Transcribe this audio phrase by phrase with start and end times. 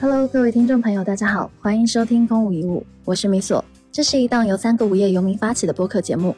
[0.00, 3.64] Hello，各位听众朋友，大家好，欢迎收听空无一物，我是米索。
[3.90, 6.36] 这是一档由三个无业游民发起的播客节目。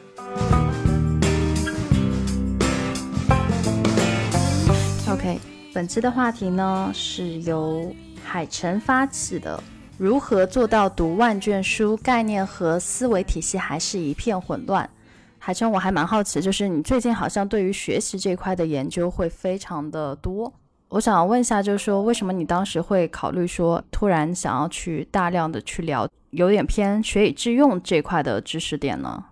[5.07, 5.39] OK，
[5.75, 7.93] 本期的话题呢是由
[8.23, 9.61] 海晨发起的，
[9.95, 14.89] 如何做到读万卷书，概念和思维体系还是一片混乱。
[15.37, 20.51] 海晨，我还蛮好奇，就是你最近好像对于学习这块的研究会非常的多。
[20.91, 29.27] 我想问一下，就是说为什么你当时会考虑说突然想要去大量的去聊有点偏学以致用这块的知识点呢？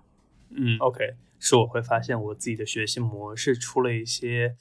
[0.51, 4.55] 嗯，OK，是我会发现我自己的学习模式出了一些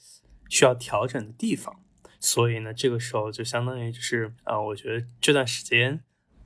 [0.49, 1.79] 需要调整的地方，
[2.19, 6.01] 所以呢，这个时候就相当于就是啊，我觉得这段时间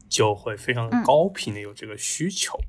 [0.07, 2.59] 就会非常高频的有这个需求。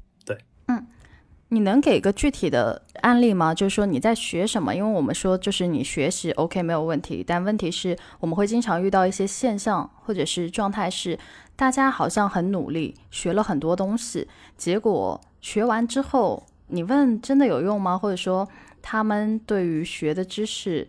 [1.48, 3.54] 你能给个具体的案例吗？
[3.54, 4.74] 就是说你在学什么？
[4.74, 11.18] 因为我们说就是你学习 OK 没有问题，但问题是我们会经常遇到一些现象或者是状态，是
[11.54, 17.96] 大家好像很努力学了很多东西，结果学完之后，你问真的有用吗？
[17.96, 18.48] 或者说
[18.82, 20.88] 他们对于学的知识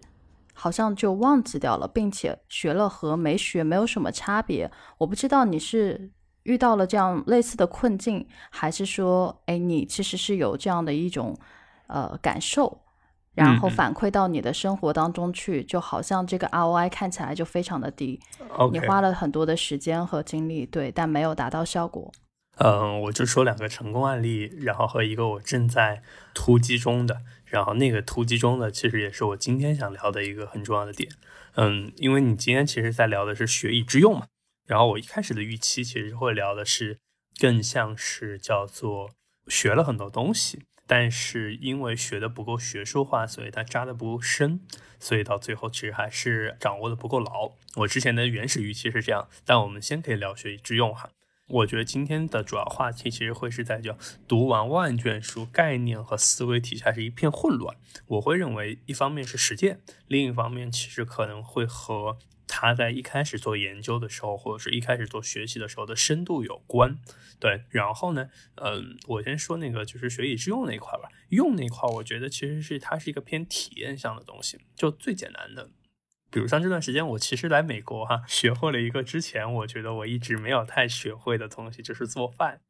[0.53, 4.71] 好像就忘记掉了，并且学了和没学没有什么差别。
[4.97, 6.09] 我不知道你是。
[6.45, 11.37] 遇到了这样类似的困境，还是说，哎，你其实是有这样的一种
[11.87, 12.81] 呃感受，
[13.33, 18.19] 然后反馈到你的生活当中去，就好像这个 ROI 看起来就非常的低，
[18.71, 22.11] 你花了很多的时间和精力，对，但没有达到效果。
[22.57, 26.01] 嗯，我就说两个成功案例，然后和一个我正在
[26.33, 31.09] 突击中的，然后那个突击中的其实也是我今天想聊的一个很重要的点。
[31.55, 34.27] 嗯，因为你今天其实在聊的是学以致用嘛。
[34.65, 36.99] 然后我一开始的预期其实会聊的是，
[37.39, 39.11] 更像是叫做
[39.47, 44.61] 学了很多东西，但是因为学的不够学术化，所以它扎的不够深，
[44.99, 47.51] 所以到最后其实还是掌握的不够牢。
[47.75, 51.11] 我之前的原始预期是这样，但我们先可以聊学以致用哈。
[51.47, 53.95] 我觉得今天的主要话题其实会是在叫
[54.27, 57.77] 读完万卷书，概念和思维体系还是一片混乱。
[58.07, 62.17] 我会认为一方面是实践，另一方面其实可能会和。
[62.47, 66.97] 他在一开始做研究的时候，或者是一开始做学习的时候的深度有关，
[67.39, 67.63] 对。
[67.69, 71.09] 然后呢，嗯，我先说那个就是学以致用那一块吧。
[71.29, 74.59] 用那块，我觉得其实是它是一个偏体验向的东西。
[74.75, 75.69] 就最简单的，
[76.29, 82.61] 比如像这段时间，我其实来美国哈，学会了一个之前我觉得我一直没有太学会的东西，就是做饭。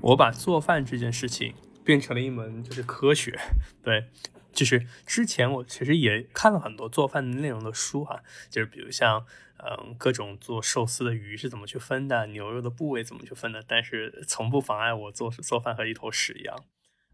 [0.00, 3.38] 我把做饭这件事情变成了一门就是科学，
[3.82, 4.04] 对。
[4.52, 9.24] 就是之前我其实也看了很多做饭内容的书哈，就是比如像
[9.58, 16.64] 嗯各种做寿司的鱼是怎么去分的，牛肉的部位怎么去分的，但是从不妨碍我做做饭和一坨屎一样。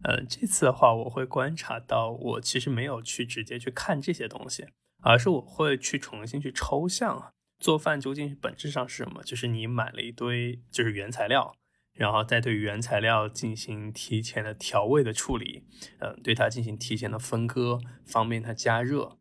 [0.02, 4.66] 嗯，这次的话我会观察到，我其实没有去直接去看这些东西，
[5.02, 11.54] 而是我会去重新去抽象做饭究竟本质上是什么，就是你买了一堆就是原材料。
[11.94, 15.64] 然后再对原材料进行提前的调味的处理，
[16.00, 19.16] 嗯，对它进行提前的分割，方便它加热，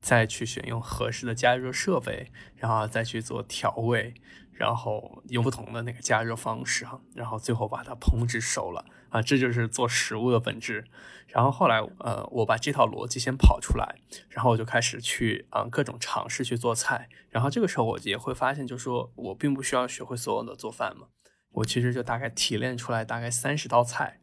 [0.00, 4.14] 再去选用合适的加热设备，然后再去做调味，
[4.52, 10.84] 然后用不同的那个加热方式哈，然后最后把它烹制熟了啊，这就是做食物的本质。
[11.28, 13.96] 然后后来呃，我把这套逻辑先跑出来，
[14.28, 21.06] 然后我就开始去啊各种尝试去做菜，然后这个时候我也会发现，就是说我并不需要学会所有的做饭嘛。
[21.52, 24.20] 我其实就大概提炼出来大概三十道菜，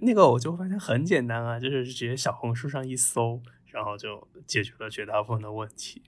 [0.00, 6.02] 那个我就发现很简单啊，就是直接小红书上一搜，然后就解决了绝大部分的问题。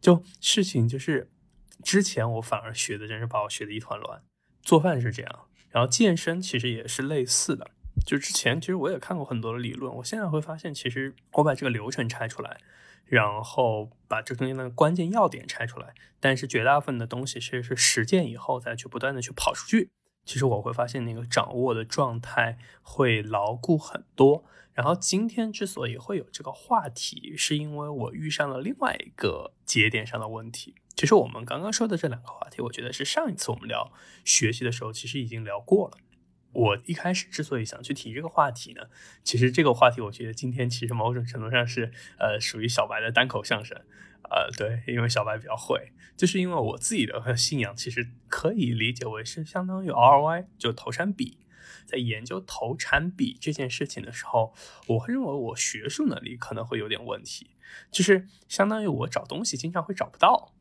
[0.00, 1.30] 就事情就是，
[1.82, 4.22] 之前我反而学的真是把我学的一团乱。
[4.62, 7.70] 做饭是这样，然后健身其实也是类似的。
[8.06, 12.58] 就之前其实我也看过很多的理论，我现在会发现，其实我把这个流程拆出来，
[13.04, 19.90] 然后把这中间的关键要点拆出来，但是绝大部分的东西其实是实践以后再去不断的去跑出去。
[20.28, 24.44] 其实我会发现那个掌握的状态会牢固很多。
[24.74, 30.74] 然后今天之所以会有这个话题，是因为我遇上了另外一个节点上的问题。
[30.94, 33.90] 其实我们刚刚说的这两个话题，我觉得是上一次我们聊
[34.22, 35.96] 学习的时候，其实已经聊过了。
[36.52, 38.82] 我一开始之所以想去提这个话题呢，
[39.24, 43.80] 其实这个话题我觉得今天其实某种程度上是呃属于小白的单口相声。
[44.24, 51.38] 呃，对，因为小白比较会，就是因为我自己的信仰，其实可以理解为是相当于 R Y，就投产比。
[51.86, 54.52] 在研究投产比这件事情的时候，
[54.88, 57.52] 我会认为我学术能力可能会有点问题，
[57.90, 60.52] 就是相当于我找东西经常会找不到。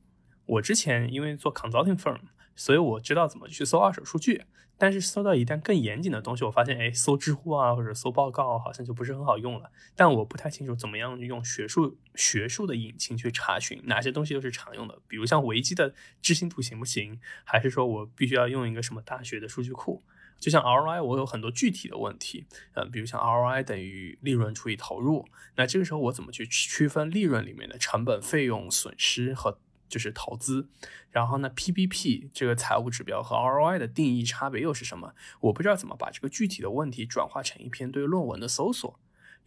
[0.45, 2.21] 我之前因为做 consulting firm，
[2.56, 4.45] 所以我知道怎么去搜二手数据。
[4.77, 9.71] 但是搜到一旦更严谨的东西，我发现，哎，搜知乎啊或者搜报告好像就不是很好用了。
[9.95, 17.19] 但我不太清楚怎么样用学术学术的引擎去查询哪些东西都是常用的，比如像维基的置信度行不行？
[17.44, 20.03] 还是说我必须要用一个什么大学的数据库？
[20.39, 25.25] 就像 ROI，我有很多具体的问题，呃，比如像 ROI 等于利润除以投入，
[25.56, 30.69] 那这个时候我怎么去区分利润里面的成本、费用、损失和就是投资？
[31.09, 35.13] 然后呢，PBP 这个财务指标和 ROI 的定义差别又是什么？
[35.41, 38.99] 我不知道怎么把这个具体的问题转化成一篇对论文的搜索。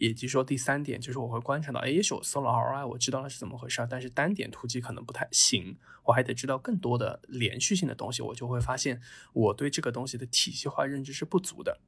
[0.02, 9.02] 以及说，第三点就是我会观察到，哎，也许我搜了 ROI，我知道了是怎么回事，但是单点突击可能不太行，我还得知道更多的连续性的东西，我就会发现
[9.34, 11.80] 我对这个东西的体系化认知是不足的。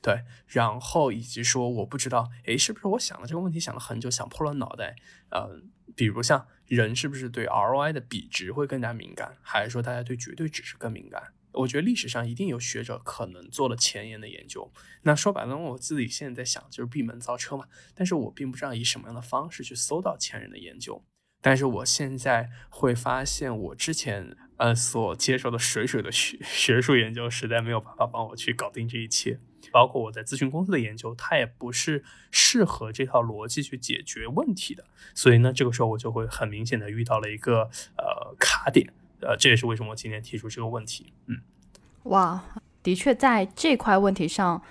[0.00, 4.94] 对，然后以及说我不知道，哎，是不是我想了这个问题想了很久，想破了脑袋？
[5.30, 5.60] 呃，
[5.96, 11.20] 比如像人是不是对 ROI 的比值会更加敏感，还是说大家对绝对值是更敏感？
[11.52, 14.72] 我觉得历史上一定有学者可能做了前沿的研究。
[15.02, 17.64] 那说白了，我自己现在在想，就是闭门造车嘛。
[17.92, 21.04] 但是我并不知道以什么样的方式去搜到前人的研究。
[21.42, 29.40] 但是我现在会发现，我之前呃所接受的水水的学 学术研究，实在没有办法帮我去搞定这一切。
[29.72, 34.84] 包括我在咨询公司的研究，它也不是适合这套逻辑去解决问题的。
[35.14, 38.92] 所以呢，这个时候我就会很明显的遇到了一个呃卡点。
[39.20, 41.12] 呃，这也是为什么我今天提出这个问题。
[41.26, 41.36] 嗯，
[42.04, 42.42] 哇，
[42.82, 44.62] 的确在这块问题上，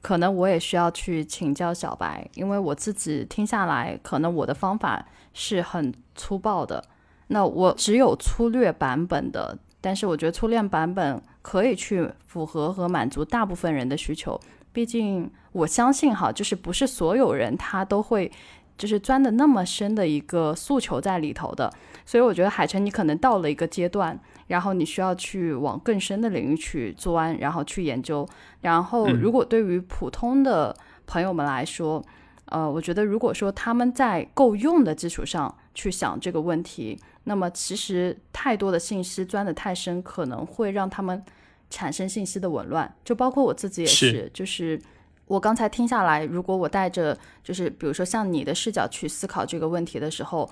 [0.00, 6.84] 可能我也需要去请教小白，因为我自己听下来，可能我的方法是很粗暴的。
[7.28, 14.40] 那我只有粗略版本的，但是我觉得粗略版本可以去符合和满足大部分人的需求。
[14.72, 18.32] 毕竟我相信哈，就是不是所有人他都会。
[18.78, 21.70] 就是钻的那么深的一个诉求在里头的，
[22.06, 24.18] 所以我觉得海晨，你可能到了一个阶段，
[24.48, 28.26] 然后你需要去往更深的领域去钻，然后去研究。
[28.62, 30.74] 然后，如果对于普通的
[31.06, 32.02] 朋友们来说，
[32.46, 41.24] 呃，我觉得如果说他们在够用的基础上去想这个问题，那么其实太多的信息钻得太深，可能会让他们
[41.70, 42.94] 产生信息的紊乱。
[43.04, 44.80] 就包括我自己也是，就是。
[45.26, 50.50] 我刚才听下来，如果我带着就是比如说像你的视角去思考这个问题的时候，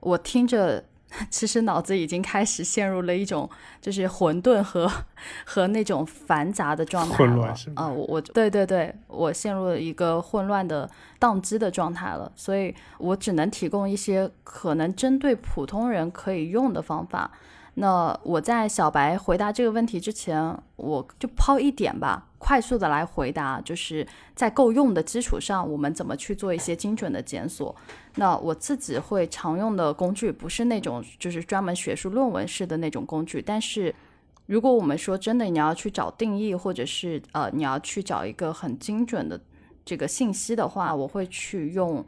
[0.00, 0.82] 我听着，
[1.30, 3.48] 其实脑子已经开始陷入了一种
[3.80, 4.90] 就是混沌和
[5.44, 7.54] 和那种繁杂的状态了。
[7.74, 17.30] 啊，我我对对对，我陷入了一个混乱的宕机的状态了，所以我只能提供一些可能针对普通人可以用的方法。
[17.74, 24.04] 那我在小白回答这个问题之前，我就抛一点吧，快速的来回答，就是
[24.34, 27.74] 在够用的基础上，我们怎么去做一些精准的检索。
[28.16, 33.94] 那我自己会常用的工具，不是那种就是专门学术论文式的那种工具，但是
[34.46, 39.40] 如果我们说真的，你要去找定义，或者是呃你要去找一个很精准的
[39.84, 42.04] 这个信息的话，我会去用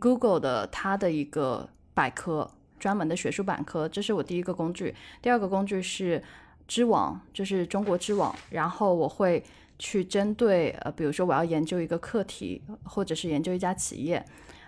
[0.00, 2.50] Google 的它的一个百科。
[2.76, 4.94] 专门的学术百科，这是我第一个工具。
[5.22, 6.22] 第二个工具是
[6.68, 8.34] 知网，就是中国知网。
[8.50, 9.42] 然后我会
[9.78, 14.24] 去针对呃，比如说我要研究一个课题，或者是研究一家企业，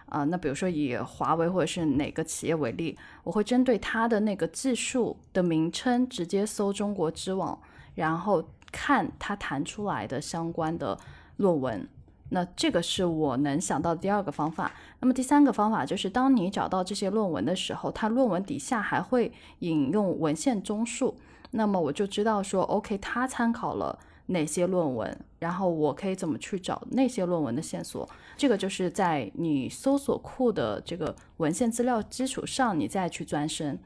[0.07, 7.59] 啊，那比如说以华为或者是哪个企业为例，我会针对它的那个技术的名称直接搜中国知网，
[7.95, 10.99] 然后看它弹出来的相关的
[11.37, 11.89] 论文。
[12.31, 14.73] 那这个是我能想到的第二个方法。
[14.99, 21.17] 那么第三个方法就是，当你找到这些论文的时候，它论文底下还会引用文献综述，
[21.53, 23.97] 那么我就知道说，OK，它参考了
[24.27, 28.09] 哪些论文，然后我可以怎么去找那些论文的线索。
[28.37, 33.79] 这个就是在你搜索库的这个文献资料基础上，你再去钻深。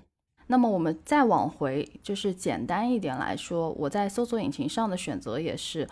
[0.47, 5.89] 那么我们再往回，就是简单一点来说，我在搜索引擎上的选择也是。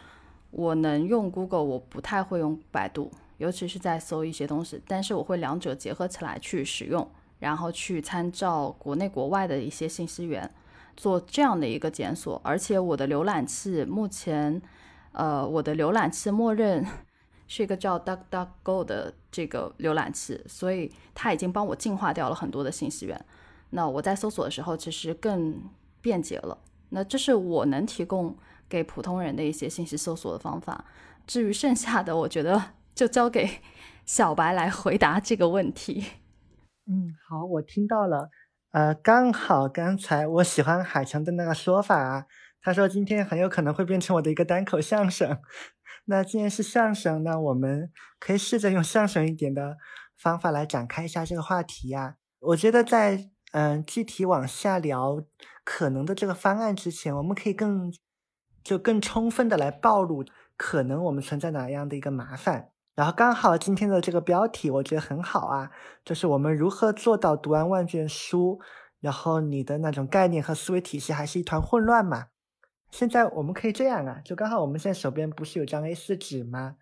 [0.50, 4.80] 我能用 Google，我不太会用百度，尤其是在搜一些东西。
[4.88, 7.06] 但是我会两者结合起来去使用，
[7.38, 10.50] 然后去参照国内国外的一些信息源，
[10.98, 12.38] 做这样的一个检索。
[12.44, 14.60] 而且我的浏览器目前，
[15.12, 16.84] 呃，我的浏览器默认
[17.46, 23.24] 是一个叫 DuckDuckGo 的这个浏览器，所以它已经帮我净化掉了很多的信息源。
[23.70, 25.62] 那我在搜索的时候其实更
[26.02, 26.58] 便捷了。
[26.90, 28.36] 那这是我能提供。
[28.70, 30.84] 给普通人的一些信息搜索的方法，
[31.26, 32.62] 至于剩下的，我觉得
[32.94, 33.48] 就交给
[34.04, 36.04] 小白来回答这个问题。
[36.84, 38.28] 嗯，好，我听到了。
[38.70, 42.26] 呃，刚好刚才我喜欢海强的那个说法啊，
[42.60, 45.38] 他说今天很有可能会变成我的一个单口相声。
[46.04, 49.76] 那既然是相声，那我们可以试着用相声一点的
[50.16, 52.16] 方法来展开一下这个话题呀。
[52.40, 55.22] 我觉得在嗯具体往下聊
[55.64, 57.92] 可能的这个方案之前，我们可以更
[58.62, 60.24] 就更充分的来暴露
[60.56, 62.68] 可能我们存在哪样的一个麻烦。
[62.98, 65.70] 然后刚好今天的这个标题我觉得很好啊，
[66.04, 68.58] 就是我们如何做到读完万卷书，
[68.98, 72.26] 然后你的那种概念和思维体系还是一团混乱嘛？
[72.90, 76.74] 现在我们可以这样啊，就刚好我们现在手边不是有张 A4 纸吗？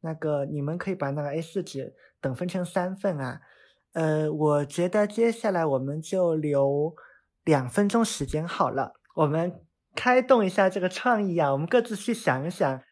[0.00, 3.40] 那个你们可以把那个 A4 纸等分成三份啊。
[3.92, 6.92] 呃，我觉得接下来我们就留
[7.44, 9.60] 两分钟时间好了，我们
[9.94, 12.82] 开动一下这个创意啊，我们各自去想一想。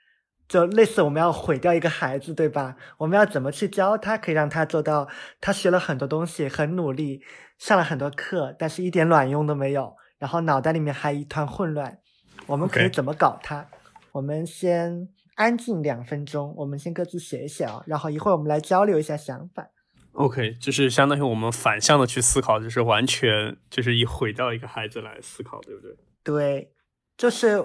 [0.49, 2.75] 就类似我们要毁掉一个孩子，对吧？
[2.97, 5.07] 我们要怎么去教他，可以让他做到？
[5.41, 7.21] 他学了很多东西，很努力，
[7.59, 11.99] 上了很多课，但是一点卵用都没有，然后脑袋里面还一团混乱。
[12.47, 13.67] 我们可以怎么搞他？
[14.13, 19.69] 我们先安静两分钟，我们先各自写一写啊，然后一会儿我们来交流一下想法。
[20.13, 25.95] OK，就是相当于我们反向的去思考，就是完全就是以毁掉一个孩子来思考，对不对？
[26.25, 26.73] 对。
[27.19, 27.63] 就是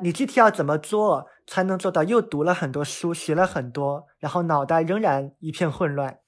[0.00, 6.18] 你具体要怎么做才能做到又读了很多书，学了很多，然后脑袋仍然一片混乱。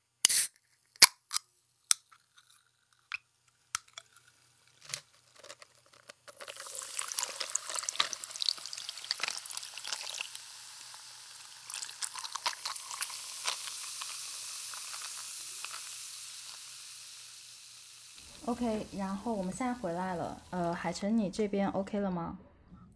[18.44, 20.40] OK，然后我们现在回来了。
[20.50, 22.36] 呃，海晨，你这边 OK 了吗？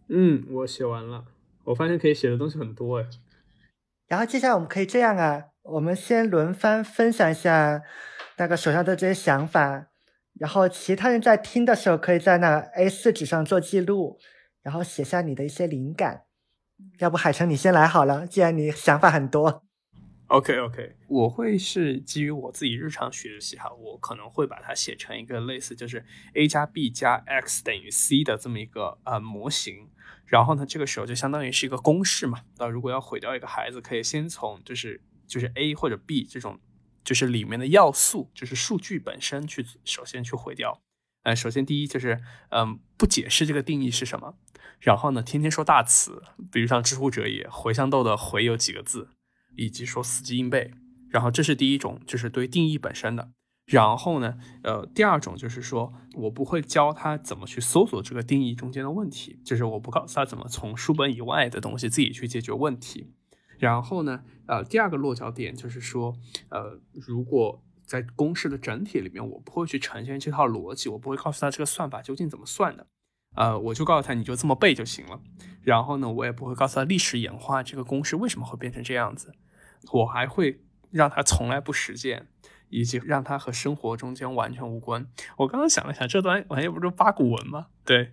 [0.07, 1.25] 嗯，我写完了。
[1.63, 3.07] 我发现可以写的东西很多哎。
[4.07, 7.81] 然后接下来我们可以这样啊，我们先轮番分享一下
[8.37, 9.87] 那个手上的这些想法，
[10.39, 14.19] 然后其他人在听的时候，可以在那 A 四纸上做记录，
[14.61, 16.23] 然后写下你的一些灵感。
[16.99, 19.63] 要不海城你先来好了，既然你想法很多。
[20.33, 29.89] OK OK，我会是基于我自己日常学习哈，我可能会把它写成一个类似就是 A 加 B 加 X 等于 C 的这么一个呃模型。
[30.25, 32.41] 然后呢，这个时候就相当于是一个公式嘛。
[32.57, 36.59] 那如果要毁掉一个孩子，可以先从就是就是 A 或者 B 这种
[37.03, 40.81] 就是里面的要素，就是数据本身去首先去毁掉。
[41.21, 44.33] 呃，首先第一就是嗯不解释这个定义是什么。
[44.79, 49.09] 然后呢，天天说大词，比如像知乎者也，茴香豆的茴有几个字。
[49.55, 50.71] 以及说死记硬背，
[51.09, 53.31] 然后这是第一种，就是对定义本身的。
[53.65, 63.13] 然后呢，呃，第二种就是说我不会教他怎么去搜索这个定义中间的问题，就是我不告诉他怎么从书本以外的东西自己去解决问题。
[63.59, 66.13] 然后呢，呃，第二个落脚点就是说，
[66.49, 72.85] 呃，如果在公式的整体里面，我不会去呈现这套逻辑，我不会告诉他这个算法究竟怎么算的，
[73.35, 75.21] 呃，我就告诉他你就这么背就行了。
[75.61, 79.33] 然后呢，我也不会告诉他历史演化这个公式为什么会变成这样子。
[79.91, 80.61] 我还会
[80.91, 82.27] 让他从来不实践，
[82.69, 85.05] 以及让他和生活中间完全无关。
[85.37, 87.67] 我刚刚想了想，这段玩意不是八股文吗？
[87.85, 88.11] 对，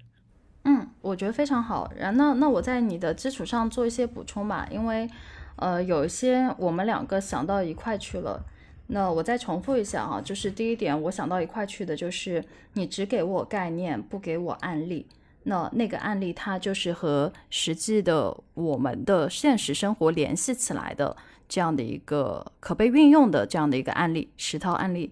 [0.65, 1.91] 嗯，我觉得非常好。
[1.97, 5.09] 然那那我在你的基础上做一些补充吧，因为
[5.57, 8.45] 呃有一些我们两个想到一块去了。
[8.93, 15.07] 那我再重复一下啊，就是第一点，我想到一块去的就是你只给我概念，不给我案例。
[15.45, 21.17] 那那个案例它就是和实际的我们的现实生活联系起来的。
[21.51, 25.11] 这样的一个可被运用的这样的一个案例，十套案例，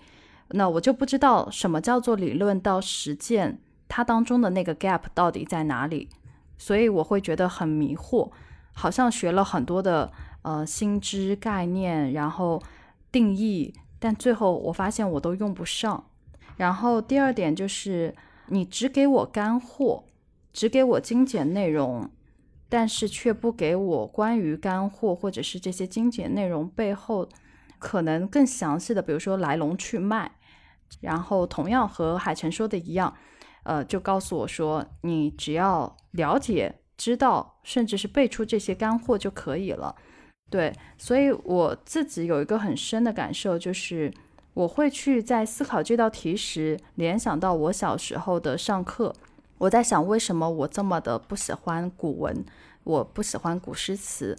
[0.51, 6.09] 那我就不知道什么叫做理论到实践，它当中的那个 gap 到底在哪里，
[6.57, 8.31] 所以我会觉得很迷惑，
[8.73, 12.63] 好像学了很多的呃新知概念，然后
[13.11, 16.05] 定义，但最后我发现我都用不上。
[16.57, 18.15] 然后第二点就是，
[18.47, 20.05] 你只给我干货，
[20.53, 22.09] 只给我精简内容。
[22.69, 27.29] 但是却不给我关于干货或者是这些精简内容背后
[27.79, 30.33] 可能更详细的，比如说来龙去脉。
[31.01, 33.15] 然后同样和海晨说的一样，
[33.63, 39.95] 呃，就告诉我说，你只要了解、知道，甚至是背出这些干货就可以了。
[40.51, 44.11] 对，所以我自己有一个很深的感受，就是
[44.55, 49.15] 我会去在思考这道题时联想到我小时候的上课。
[49.59, 52.45] 我在想，为什么我这么的不喜欢古文，
[52.85, 54.39] 我不喜欢古诗词。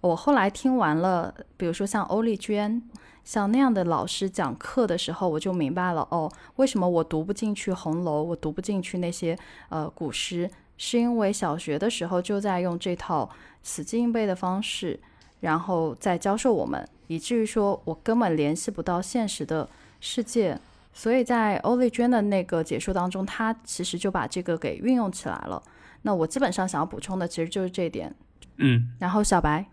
[0.00, 2.82] 我后来听完了，比如说像欧丽娟，
[3.24, 13.30] 像那样的老师讲课的时候，我就明白了，哦，为什么我读不进去《红楼》，我读不进去那些呃古诗，是因为小学的时候就在用这套
[13.62, 15.00] 死记硬背的方式，
[15.40, 19.68] 然后在教授我们，以至于说我根本联系不到现实的
[20.00, 20.58] 世界。
[20.94, 25.62] 所以在欧丽娟的那个解说当中，她其实就把这个给运用起来了。
[26.02, 28.14] 那我基本上想要补充的其实就是这点。
[28.58, 29.66] 嗯，然后小白，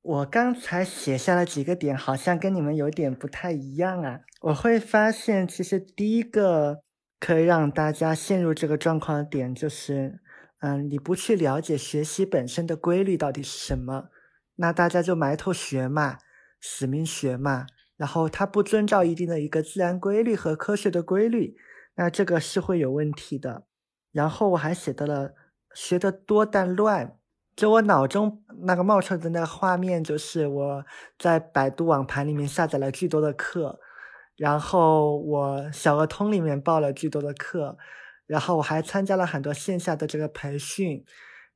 [0.00, 4.20] 我刚才写下了几个点，好像跟你们有点不太一样啊。
[4.40, 6.80] 我会发现，其实第一个
[7.20, 10.20] 可以让大家陷入这个状况的点，就是，
[10.60, 14.08] 嗯，你不去了解学习本身的规律到底是什么，
[14.56, 16.18] 那大家就埋头学嘛，
[16.60, 17.66] 死命学嘛，
[17.96, 21.56] 然后他不遵照一定的一个自然规律和科学的规律，
[21.96, 23.64] 那这个是会有问题的。
[24.12, 25.34] 然后我还写到了
[25.74, 27.18] 学的多但乱。
[27.56, 30.84] 就我脑中那个冒出来的那个画面，就是我
[31.16, 33.78] 在百度网盘里面下载了巨多的课，
[34.36, 37.78] 然后我小鹅通里面报了巨多的课，
[38.26, 41.04] 然后我还参加了很多线下的这个培训，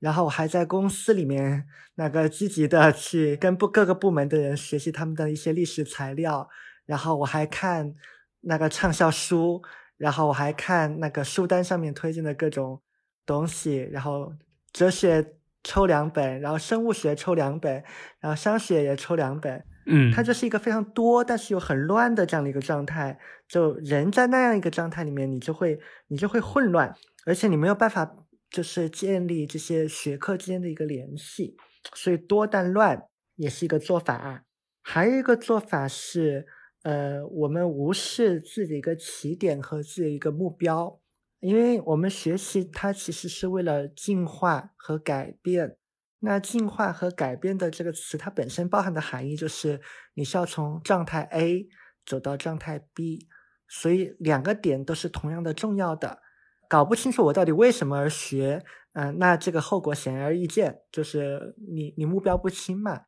[0.01, 6.49] 然后我还在公司里面那个积极的去跟部各个部门的人学习他们的一些历史材料，
[6.87, 7.95] 然后我还看
[8.43, 9.63] 那个畅销书，
[9.97, 12.81] 然后我还看那个书单上面推荐的各种
[13.25, 14.33] 东西，然后
[14.73, 15.35] 哲学。
[15.65, 17.83] 抽两本，然后生物学抽两本，
[18.21, 23.19] 然后商学也抽两本，嗯，它就是一个非常多，但是又很乱的这样的一个状态。
[23.49, 26.95] 就人在那样一个状态里面，你就会你就会混乱，
[27.27, 28.09] 而且你没有办法
[28.51, 31.57] 就是建立这些学科之间的一个联系，
[31.95, 34.43] 所以多但乱也是一个做法啊。
[34.83, 36.47] 还有一个做法是，
[36.83, 41.01] 呃，我们无视自己的一个起点和自己的一个目标。
[41.41, 45.77] 因为我们学习它其实是为了进化和改变。
[46.21, 49.81] 那进化和改变的这个词，它本身包含的含义就是
[50.15, 51.69] 你是要从状态 A
[52.05, 53.29] 走到状态 B，
[53.69, 56.21] 所以两个点都是同样的重要的。
[56.69, 63.03] 搞不清楚我到底为什么而学，嗯，那这个后果显而易见，就是你你目标不清嘛。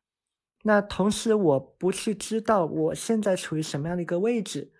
[0.63, 4.71] 那同时我不去知道我现在处于什么样的一个位置，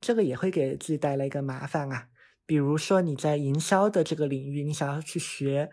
[0.00, 2.08] 这个也会给自己带来一个麻烦啊。
[2.44, 5.70] 比如说你在营销的这个领域，你想要去学，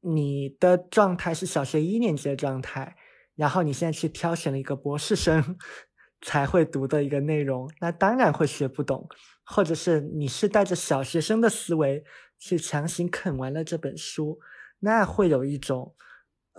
[0.00, 2.96] 你的状态是小学一年级的状态，
[3.36, 5.56] 然后你现在去挑选了一个博士生
[6.22, 9.08] 才会读的一个内容，那当然会学不懂，
[9.52, 12.04] 或者是你是带着小学生的思维
[12.38, 14.38] 去强行啃完了这本书，
[14.78, 15.94] 那会有一种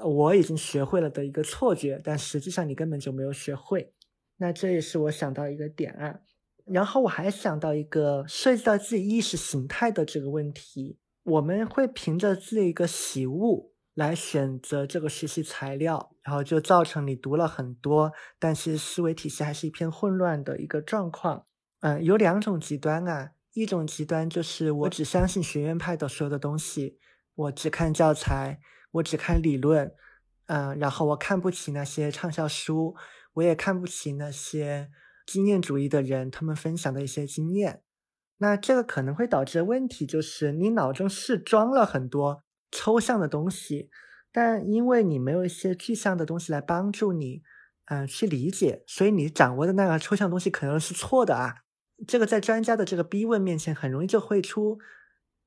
[0.03, 3.93] 我已经学会了的一个错觉，但实际上你根本就没有学会。
[4.37, 6.19] 那这也是我想到一个点啊。
[6.65, 21.45] 然后我还想到一个涉及到自己意识形态的这个问题，我们会凭着自己一个喜恶来选择这个学习材料，然后就造成你读了很多，但是思维体系还是一片混乱的一个状况。
[21.81, 26.97] 嗯，有两种极端啊，一种极端就是我只相信学院派的所有的东西，
[27.35, 28.59] 我只看教材，
[28.93, 29.93] 我只看理论，
[30.47, 32.95] 嗯，然后我看不起那些畅销书，
[33.33, 34.89] 我也看不起那些。
[35.23, 37.83] 经验主义的人，他们分享的一些经验，
[38.39, 43.89] 那这个可能会导致的问题就是，你脑中是装了很多抽象的东西，
[44.33, 47.43] 但因为你没有一些具象的东西来帮助你，
[47.85, 51.60] 嗯，去理解，所以你掌握的那个抽象东西可能是错的啊。
[52.07, 54.79] 这个在专家的这个逼问面前，很容易就会出，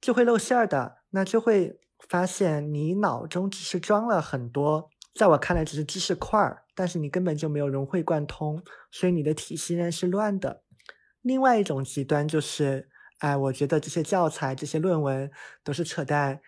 [0.01, 4.91] 就会露馅儿的，那就会发现你脑中只是装了很多。
[5.15, 10.63] 在我看来，只是知识块儿，但是你根本就没有融会贯通，所以你的体系仍然是乱的。
[11.23, 12.89] 另外一种极端就是，
[13.19, 15.31] 哎，我觉得这些教材、这些论文
[15.63, 16.41] 都是扯淡，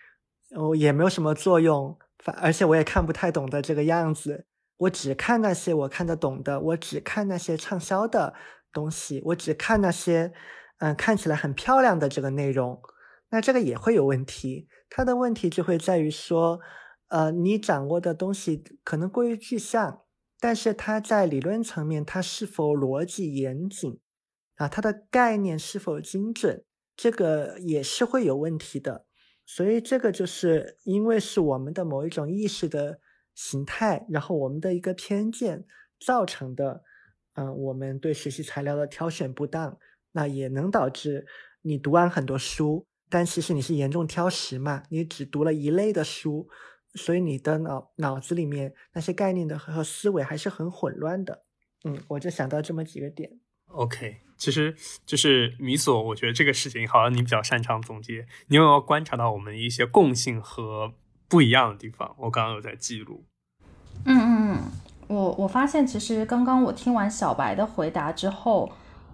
[0.56, 4.46] 哦，也没有什么作用，反而且我也看不太懂的这个样子。
[4.78, 8.34] 我只看那些我看得懂的，我只看那些畅销的
[8.78, 10.32] 东西，我只看那些，
[10.80, 12.80] 嗯，看起来很漂亮的这个内容。
[13.30, 16.60] 那这个也会有问题，它的问题就会在于说。
[17.08, 20.02] 呃，你掌握的东西可能过于具象，
[20.40, 24.00] 但是它在理论层面，它是否逻辑严谨
[24.56, 24.66] 啊？
[24.66, 26.64] 它的概念是否精准？
[26.96, 29.06] 这个也是会有问题的。
[29.46, 32.98] 所以这个就是因为是我们的某一种意识的
[33.36, 35.64] 形态，然后我们的一个偏见
[36.04, 36.82] 造成的。
[37.36, 39.78] 嗯，我们对学习材料的挑选不当，
[40.12, 41.24] 那也能导致
[41.62, 44.82] 你读完很多书，但其实你是严重挑食嘛？
[44.90, 46.48] 你只读了一类的书。
[46.94, 51.44] 所以你的脑脑子里面那些概念的和思维还是很混乱的，
[51.84, 53.38] 嗯，我就想到这么几个点。
[53.66, 58.26] OK，其实就是米索，我觉得这个事情好像你比较擅长总结。
[58.46, 60.94] 你有没有观察到我们一些共性和
[61.28, 62.16] 不一样的地方？
[62.18, 63.26] 我刚刚有在记录。
[64.06, 64.58] 嗯嗯嗯，
[65.08, 68.70] 我我发现其实刚刚我听完小白的回答之后，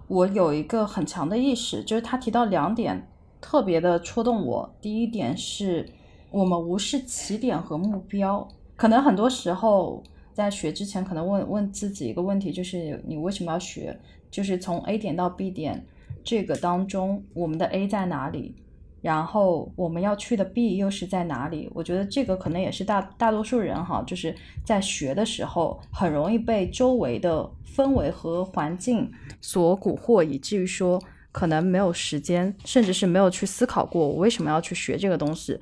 [0.07, 3.07] 我有一个很强的意识，就是他提到两点
[3.39, 4.75] 特别的戳动我。
[4.81, 5.89] 第一点是。
[6.33, 10.01] 我们无视起点和目标，可能很多时候
[10.33, 13.95] 在学之前，可能问问自己一个问题，就是你为什么要学？
[14.31, 15.85] 就是从 A 点到 B 点
[16.23, 18.55] 这个当中，我们的 A 在哪里？
[19.03, 21.69] 然后我们要去的 B 又是在哪里？
[21.73, 24.33] 我觉得这个可能也是大大多数人哈，就是
[24.65, 29.11] 在学的时候很容易被周围的氛围和环境
[29.41, 35.59] 所蛊惑，以至于说可能没有时间，甚至是没有去思考过我为什么要去学这个东西。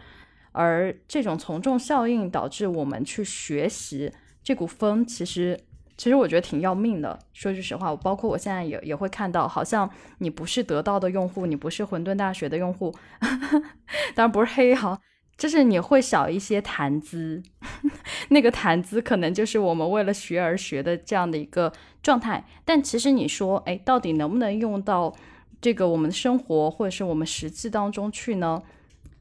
[0.52, 4.12] 而这种从众效应导致我们去学习
[4.44, 5.60] 这股风，其实。
[6.02, 7.20] 其实我觉得挺要命的。
[7.32, 9.88] 说句实话，我包括我现在也也会看到，好像
[10.18, 12.92] 你不是得到的用户，你不是混沌大学的用户，
[14.16, 15.00] 当然不是黑哈，
[15.38, 17.44] 就是你会少一些谈资。
[18.30, 22.44] 那个谈资可能就是我们为了学而学的这样的一个状态。
[22.66, 25.14] 但其实你说，哎，到底能不能用到
[25.62, 28.64] 这个我们的生活或者是我们实际当中去呢？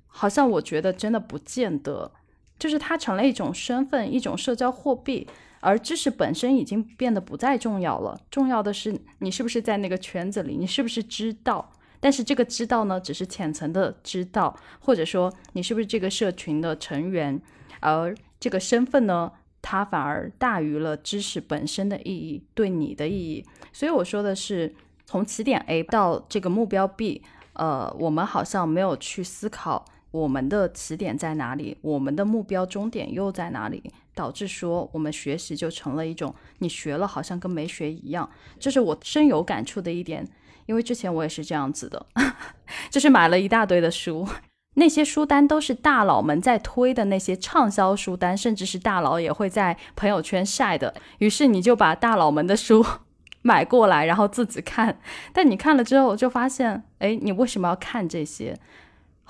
[0.07, 2.11] 好像我觉得真的不见得，
[2.59, 5.29] 就是它成了一种身份，一种社交货币。
[5.61, 11.73] 而知识本身已经变得不再重要了，重要的是你是不是在那个圈子里，你是不是知道。
[12.03, 17.40] 但是这个知道呢，只是浅层的知道，或者说你是不是这个社群的成员。
[17.81, 23.44] 而这个身份呢，它反而大于了知识本身的意义，对你的意义。
[23.70, 33.92] 所以我说的是，从起点 A 到这个目标 B，呃，我们好像没有去思考我们的起点在哪里，我们的目标终点又在哪里。
[34.12, 40.29] 导致说我们学习就成了一种你学了好像跟没学一样，这是我深有感触的一点。
[40.66, 42.05] 因为之前我也是这样子的，
[42.90, 44.29] 就是买了一大堆的书，
[44.75, 50.94] 那些书单都是大佬们在推的那些畅销书单，甚至是大佬也会在朋友圈晒的。
[51.18, 52.85] 于是你就把大佬们的书
[53.40, 55.01] 买过来，然后自己看。
[55.33, 58.59] 但你看了之后就发现，哎，你为什么要看这些？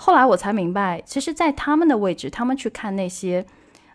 [0.03, 3.45] 后来我才明白，其实，在他们的位置，他们去看那些。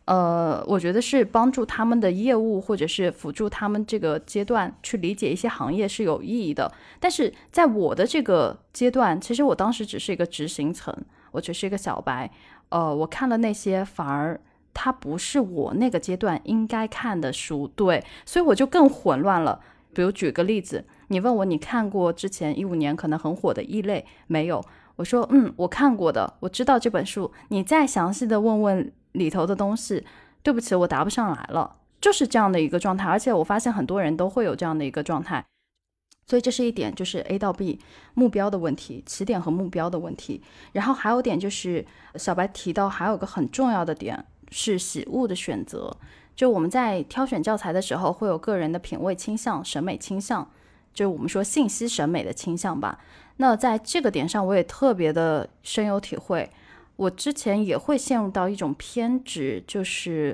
[0.06, 6.72] 呃，我觉得是帮助他们的业务，或者是辅助他们这个阶段去理解一些行业是有意义的。
[7.00, 10.96] 但是在我的这个阶段，其实我当时只是一个执行层，
[11.32, 12.30] 我只是一个小白。
[12.70, 14.40] 呃，我看了那些，反而
[14.76, 19.60] 它不是我那个阶段应该看的书，对，所以我就更混乱了。
[19.92, 24.64] 比如举个例子，你问我你看过之前一五年可能很火的《异类》没有？
[24.96, 27.32] 我说嗯，我看过的，我知道这本书。
[27.50, 28.92] 你再详细的问问。
[29.16, 30.06] 里头的东西，
[30.44, 33.08] 对不起，我答不上来了，就是这样的一个状态。
[33.08, 35.42] 而且我发现很多人都会有这样的一个状态，
[36.28, 37.80] 所以这是一点，就是 A 到 B
[38.14, 40.44] 目标的问题，起点和目标的问题。
[40.74, 45.96] 然后还有点就是小白提到还有个很重要的点是喜恶的选择。
[46.36, 50.52] 就我们在挑选教材的时候，会有个人的品味倾向、审美倾向，
[50.96, 52.98] 就是我们说信息审美的倾向吧。
[53.38, 56.50] 那在这个点上，我也特别的深有体会。
[56.96, 60.34] 我之前也会陷入到一种偏执，就是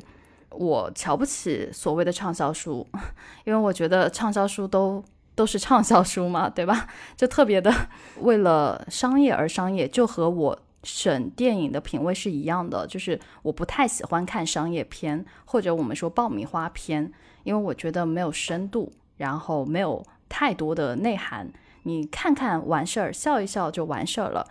[0.52, 2.88] 我瞧不起所谓的畅销书，
[3.43, 6.88] 因为我觉得畅销书都都是畅销书嘛，对吧？
[7.17, 7.74] 就特别的
[8.19, 17.12] 为了商业而商业，就和我审电影的品味是一样的，就是我不太喜欢看商业片或者我们说爆米花片，
[17.43, 21.52] 因为我觉得没有深度，然后没有太多的内涵，
[21.84, 24.48] 你看看完事儿，笑一笑就完事儿了。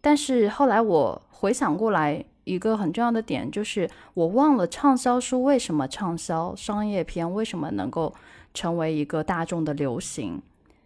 [0.00, 8.12] 但是后来我回想过来，一个很重要的点就是我忘了畅销书为什么畅销，商业片为什么能够
[8.52, 10.42] 成为一个大众的流行，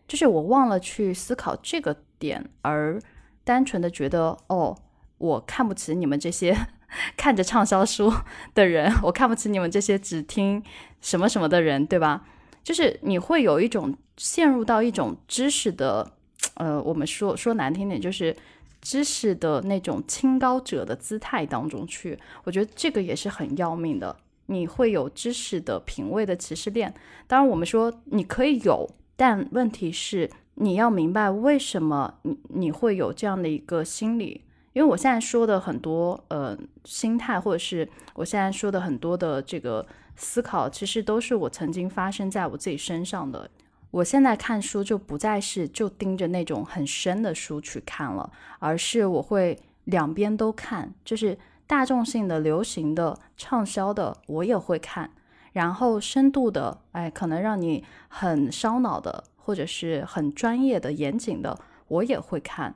[0.06, 3.00] 就是我忘了去思考这个点，而
[3.42, 4.76] 单纯的觉得哦，
[5.16, 6.54] 我看不起你们这些
[7.16, 8.12] 看着畅销书
[8.54, 10.62] 的人，我看不起你们这些只听
[11.00, 12.24] 什么什么的人，对吧？
[12.62, 16.10] 就是你会有一种陷入到一种知识的，
[16.54, 18.36] 呃，我们说说难听点就是。
[18.80, 24.16] 知识的那种清高者的姿态当中去，我觉得这个也是很要命的。
[24.46, 26.94] 你会有知识的品味的歧视链，
[27.26, 34.44] 当然我们说你可以有，但问题是你要明白为什么你你会有这样的一个心理。
[34.74, 39.84] 因为我现在说的很多呃心态，或者是我现在说的很多的这个
[40.18, 43.48] 思考，其实都是我曾经发生在我自己身上的。
[43.90, 55.10] 我现在看书就不再是就盯着那种很深的书去看了，而是我会两边都看，就是大众性的、流行的、畅销的我也会看，
[55.52, 62.74] 然后深度的，哎，可能让你很烧脑的，或者是很专业的、严谨的，我也会看。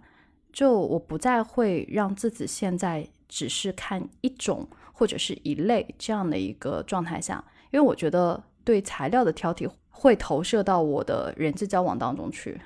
[0.51, 4.69] 就我不再会让自己现在只是看一种
[5.03, 9.69] 或者是一类这样的一个状态下，因为我觉得对材料的挑剔。
[9.91, 12.61] 会投射到我的人际交往当中去，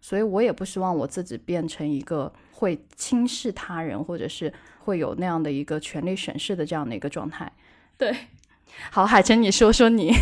[0.00, 4.52] 所以我也不希望我自己变成一个会轻视他人，或者是
[4.84, 7.52] 会有那样的一个权力审视的这样的一个状态。
[7.98, 8.14] 对，
[8.90, 10.12] 好，海晨，你说说你。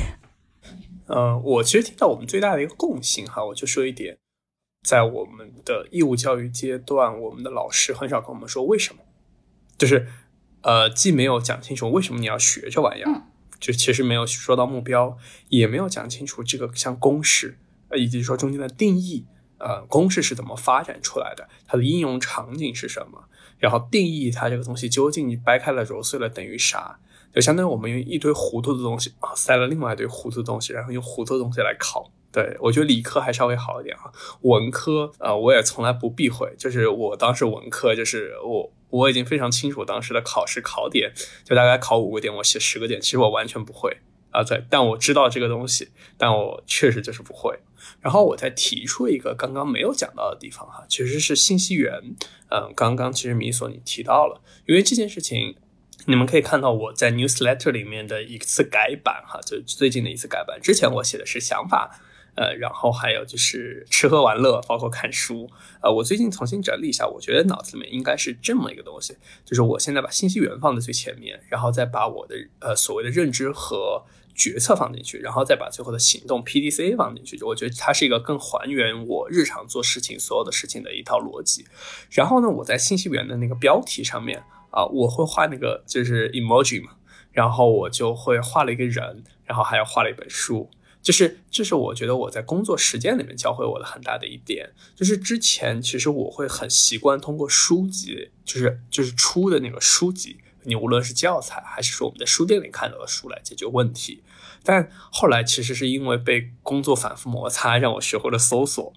[1.09, 4.16] 嗯， 我其实听到我们最大的一个共性哈，我就说一点，
[4.83, 9.02] 在我们的义务教育阶段，我们的老师很少跟我们说为什么，
[9.79, 10.09] 就是
[10.66, 13.22] 呃，既没有讲清楚为什么你要学这玩意儿，
[13.61, 15.16] 就其实没有说到目标，
[15.48, 17.57] 也没有讲清楚这个像公式，
[17.88, 19.24] 呃，以及说中间的定义，
[19.59, 23.29] 呃，公式是怎么发展出来的，它的应用场景是什么，
[23.61, 26.98] 然后定义它这个东西究竟你掰开了揉碎了等于啥，
[27.33, 32.11] 就相当于我们用一堆糊涂的东西啊塞了另外一堆糊涂的东西，然后用糊涂的东西来考。
[32.37, 43.96] 对，我觉得理科还稍微好一点啊，文科呃，我也从来不避讳，就是我当时文科，就是我我已经非常清楚当时的考试考点，就大概考五个点，我写十个点，其实我完全不会
[44.33, 47.59] 啊，对，但我知道这个东西，但我确实就是不会。
[48.03, 51.90] 然后我再提出一个刚刚没有讲到的地方哈，其实是信息源，
[52.51, 55.57] 嗯，刚刚其实米索你提到了，因为这件事情。
[56.09, 60.61] 你们可以看到我在 newsletter 里面的一次改版哈，就最近的一次改版。
[60.62, 61.99] 之前我写的是想法，
[62.37, 65.49] 呃，然后还有就是吃喝玩乐，包括看书。
[65.83, 77.42] 呃，我最近重新整理一下，我觉得脑子里面应该是这么一个东西，就是我现在把信息源放在最前面，然后再把我的呃所谓的认知和决策放进去，然后再把最后的行动 P D C A 放进去。
[77.42, 81.64] 我觉得它是一个更还原我日常做事情所有的事情的一套逻辑。
[82.11, 84.42] 然后呢，我在信息源的那个标题上面。
[84.70, 86.90] 啊，我会画那个就是 emoji 嘛，
[87.33, 90.68] 然后我就会画了一个人，然后还要画了一本书，
[91.07, 104.25] 就是这是我觉得我在工作实践里面教会我的很大的一点，就是之前其实我会很习惯通过书籍，就是就是出的那个书籍，你无论是教材还是说我们在书店里看到的书来解决问题，
[104.64, 108.92] 但后来其实是因为被工作反复摩擦，让我学会了搜索，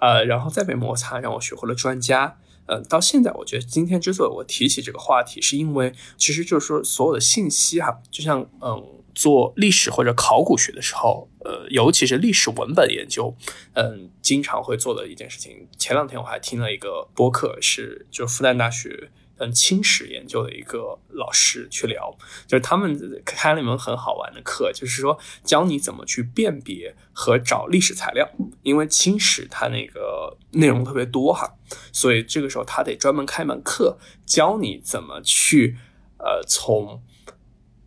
[0.00, 2.38] 呃，然后再被摩擦，让我学会了专家。
[2.66, 13.34] 嗯，到现在我觉得今天之所以我提起这个话题，是因为其实就是说所有的信息哈，就像嗯做历史或者考古学的时候，呃，尤其是历史文本研究，
[13.74, 15.68] 嗯，经常会做的一件事情。
[15.78, 19.10] 前两天我还听了一个播客，是就是复旦大学。
[19.38, 28.30] 嗯清史研究的一个老师去聊，就是他们开了一门很好玩的课，就是说教你怎么去辨别和找历史材料。
[28.62, 31.54] 因为清史它那个内容特别多哈，
[31.92, 35.76] 所以这个时候他得专门开门课，教你怎么去
[36.18, 37.02] 呃从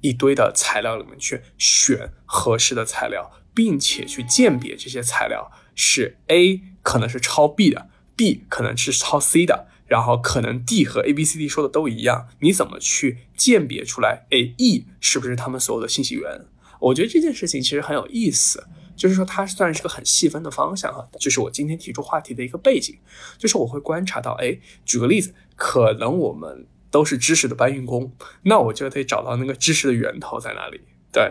[0.05, 9.67] 一堆的材料里面去选合适的材料，并且去鉴别这些材料是 A 可能是抄 B 的，B 可能是抄 C 的。
[9.87, 16.47] 然后可能 D 和 A、B、C、D 说的都一样，你怎么去鉴别出来 A、E 是不是他们所有的信息源？
[16.79, 18.65] 我觉得这件事情其实很有意思，
[18.95, 21.07] 就是说它算是个很细分的方向哈。
[21.19, 22.97] 就是我今天提出话题的一个背景，
[23.37, 28.09] 就是我会观察到，哎，举个例子，可能我们都是知识的搬运工，
[28.43, 30.79] 那我就得找到那个知识的源头在哪里。
[31.11, 31.29] 对，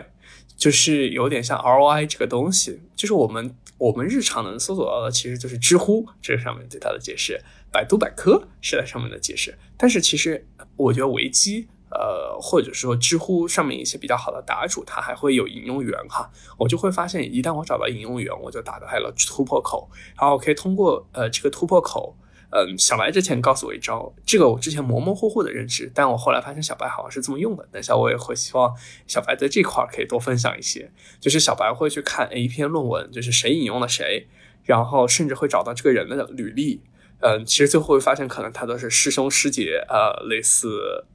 [0.55, 7.41] 就是有点像 ROI 这个东西，就是我们我们日常能搜索到的，其实就是知乎这上面对它的解释。
[7.71, 22.15] 百度百科是在上面的解释，但是其实我觉得维基，呃，或者说知乎上面一些比较好的答主，他还会有引用源哈，我就会发现，一旦我找到引用源，我就打开了突破口，然后我可以通过呃这个突破口，
[22.51, 28.73] 嗯，小白之前告诉我一招，这个我之前模模糊糊的认知，但我后来发现小白好像是这么用的，等下我也会希望
[29.07, 34.27] 小白在这块可以多分享一些，就是小白会去看一篇论文，就是谁引用了谁，
[34.63, 36.81] 然后甚至会找到这个人的履历。
[37.21, 41.05] 嗯，其实最后会发现，可能他都是师兄师姐，呃，类似，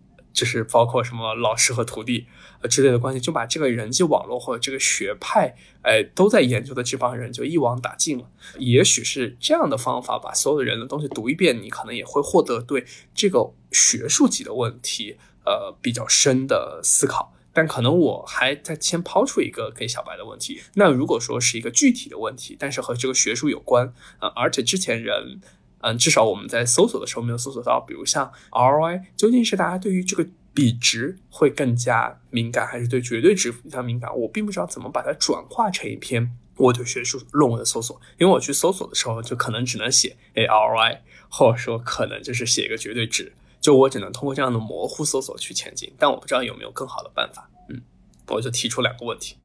[0.41, 2.27] 就是包括什么老师和徒弟，
[2.63, 8.25] 呃之类的关系，就把这个人际网络或者这个学派，哎，都在研究的这帮人就一网打尽了。
[8.59, 17.35] 也许是这样的方法，把所有的人的东西读一遍，你可能也会获得对这个学术级的问题，呃，比较深的思考。
[17.53, 25.43] 但可能我还在先抛出一个给小白的问题，那如果说是一个具体的问题，但是和这个学术有关，呃，而且之前人。
[25.81, 34.15] 嗯，至少我们在搜索的时候没有搜索到，比如像 ROI，究竟是大家对于这个比值会更加敏感，还是对绝对值比较敏感？
[34.17, 40.99] 我并不知道怎么把它转化成一篇我对学术论文的搜索，因为我去搜索的时候，就可能只能写 A ROI，
[41.31, 45.91] 或者说可能就是写一个绝对值，就我只能通过这样的模糊搜索去前进。
[45.99, 47.49] 但我不知道有没有更好的办法。
[47.71, 47.81] 嗯，
[48.29, 49.37] 我就提出两个问题。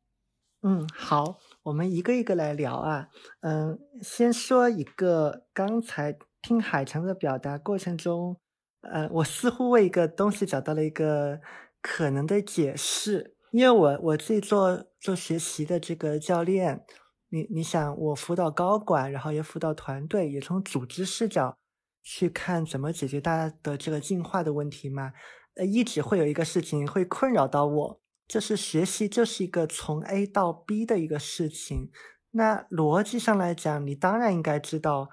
[0.64, 1.38] 嗯，好。
[1.66, 3.08] 我们一个一个来聊啊，
[3.42, 8.40] 嗯，先说一个，刚才听海城的表达过程中，
[8.82, 11.42] 呃，我似乎为一个东西找到了一个
[11.82, 16.86] 可能的解释，因为我我自己做做学习的这个教练，
[17.30, 21.58] 你你想我辅导高管，然后也辅导团队，也从组织视角
[22.04, 25.14] 去看怎么解决大家的这个进化的问题嘛，
[25.56, 28.02] 呃，一直会有一个事情会困扰到我。
[28.28, 31.92] 就是学习就是一个从 A 到 B 的一个事情，
[32.32, 35.10] 那逻辑上来讲，你当然应该知道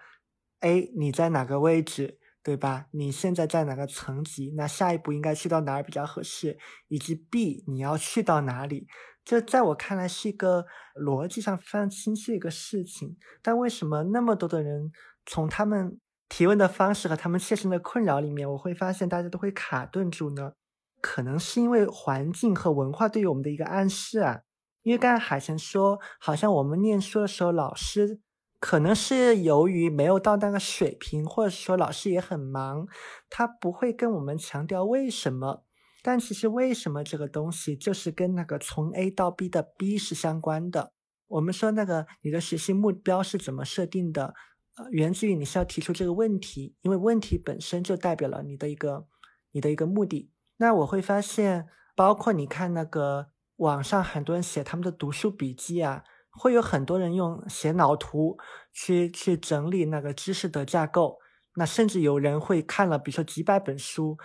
[0.60, 2.86] A 你在哪个位置，对吧？
[2.92, 4.52] 你现在在哪个层级？
[4.56, 6.58] 那下一步应该去到哪儿比较合适？
[6.88, 8.86] 以及 B 你要去到哪里？
[9.24, 10.66] 这在我看来是一个
[11.00, 13.16] 逻辑上非常清晰的一个事情。
[13.40, 14.90] 但为什么那么多的人
[15.26, 20.54] 从他们提问的方式和他们切身的困扰里面，我会发现大家都会卡顿住呢？
[21.02, 24.40] 可能是因为环境和文化对于我们的一个暗示啊。
[24.82, 28.20] 因为刚才海晨说，好像我们念书的时候，老师
[28.58, 32.88] 可能是由于没有到那个水平，或者说老师也很忙，
[33.30, 35.64] 他不会跟我们强调为什么。
[36.02, 40.92] 但其实为什么这个东西就是跟那个从 A 到 B 的 B 是相关的？
[41.28, 44.34] 我们说那个你的学习目标是怎么设定的？
[44.76, 49.06] 呃，源自于你是要提出这个问题，因为问题本身就代表了你的一个
[49.52, 50.31] 你的一个目的。
[50.62, 53.28] 那我会发现，包括你看那个。
[53.56, 58.36] 网上很多人写他们的读书笔记啊，会有很多人用写脑图
[58.72, 61.18] 去去整理那个知识的架构。
[61.54, 64.16] 那甚至有人会看了，比如说几百本书，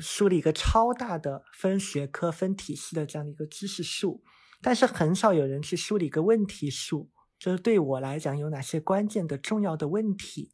[0.00, 4.24] 梳理一个超大的分学科、分体系的这样的一个知识树。
[4.60, 10.50] 但是很少有人去梳理一个问题树，就是对我来讲有哪些关键的重要的问题。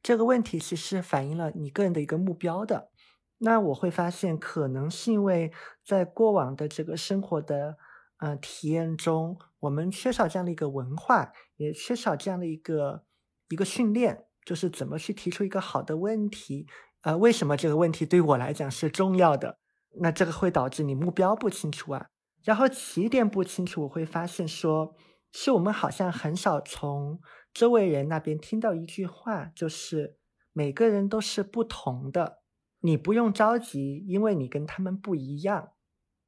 [0.00, 2.90] 这个问题其实反映了你个人的一个目标的。
[3.38, 5.52] 那我会发现，可能是因为
[5.84, 7.76] 在过往的这个生活的
[8.18, 13.04] 呃体验中，我们缺少这样的一个文化，也缺少这样的一个
[13.48, 16.66] 一个训练，就是怎么去提出一个好的问题。
[17.02, 19.58] 呃，为什么这个问题对我来讲是重要的？
[20.00, 22.06] 那这个会导致你目标不清楚啊，
[22.42, 23.82] 然后起点不清楚。
[23.82, 24.94] 我会发现说，
[25.30, 27.20] 是我们好像很少从
[27.52, 30.16] 周围人那边听到一句话，就是
[30.52, 32.43] 每个人都是不同的。
[32.84, 35.70] 你不用着急，因为你跟他们不一样。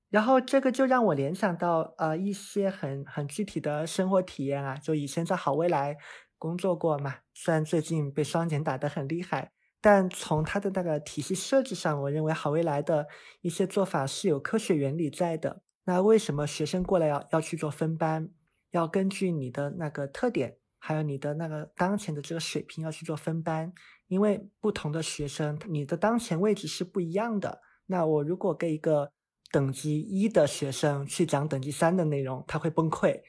[0.09, 5.99] 然后这个就让我联想到呃一些很很具体的生活体验啊，就以前在好未来
[6.39, 7.17] 工作过嘛。
[7.35, 13.07] 虽然最近被双减打得很厉害，但从它的那个体系设置上，我认为好未来的
[13.43, 15.61] 一些做法是有科学原理在的。
[15.85, 18.31] 那为什么学生过来要要去做分班，
[18.71, 23.75] 要根据你的那个特点，还有你的那个当前的这个水平要去做分班？
[24.09, 27.61] 因为不同的学生，你的当前位置是不一样的。
[27.87, 29.13] 那我如果给一个
[29.51, 33.21] 等级一的学生去讲等级三的内容，他会崩溃，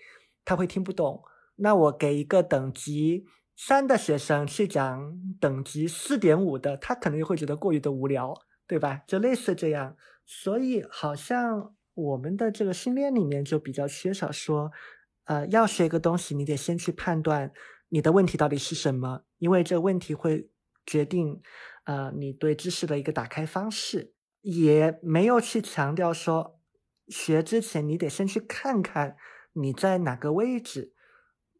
[0.45, 1.21] 他会听不懂。
[1.55, 8.33] 那我给一个等级三的学生去讲等级四点五的，他可能又会觉得过于的无聊，
[8.67, 9.01] 对吧？
[9.07, 9.95] 就类似这样。
[10.25, 14.71] 所以好像我们的这个训练里面就比较缺少说，
[15.23, 17.51] 呃，要学一个东西，你得先去判断
[17.89, 20.51] 你的问题到底是什么，因为这个问题会。
[20.87, 21.39] 决定，
[21.83, 26.59] 呃，你对知识的一个打开方式，也没有去强调说，
[27.09, 29.17] 学之前你得先去看看
[29.53, 30.93] 你在哪个位置，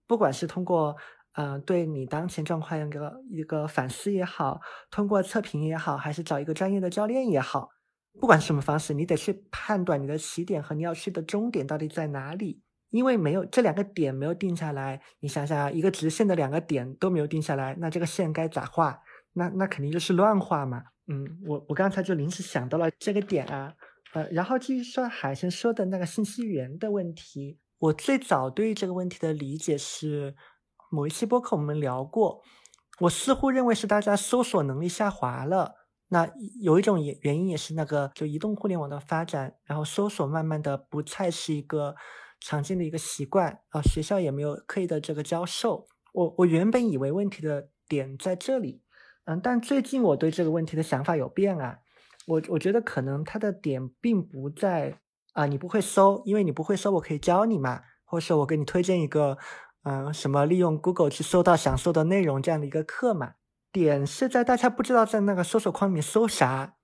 [0.08, 0.96] 不管是通过，
[1.34, 7.70] 呃，对你当前状况一个一个反思也好，通过测评也好，还是找一个专业的教练也好，
[8.20, 19.02] 不管什么方式，你得去判断你的起点和你要去的终点到底在哪里，因为没有这两个点没有定下来，你想想，一个直线的两个点都没有定下来，那这个线该咋画？
[19.38, 23.72] 那那肯定就是乱画嘛，嗯，我我刚才就临时想到了这个点啊，
[24.14, 30.36] 呃，然后继续说海生说的那个信息源的问题，我最早对于这个问题的理解是，
[30.90, 32.42] 某一期播客我们聊过，
[33.02, 35.76] 我似乎认为是大家搜索能力下滑了，
[36.08, 36.28] 那
[36.60, 41.96] 有一种原原因也是那个就移动互联网的发展，然后搜索慢慢的不再是一个
[42.40, 48.82] 常见的一个习惯啊，学校也没有刻意的这个教授，我我原本以为问题的点在这里。
[49.28, 51.78] 嗯，但最近我对这个问题的想法有变啊，
[52.28, 55.00] 我我觉得可能它的点并不在
[55.34, 59.38] 啊，你不会搜，因为你不会搜，我可以教你嘛，或者说我给你推荐一个，
[59.84, 63.34] 嗯，什么利用 Google 去搜到想搜的内容这样的一个课嘛。
[63.70, 66.76] 点是在大家不知道在那个搜索框里面搜啥，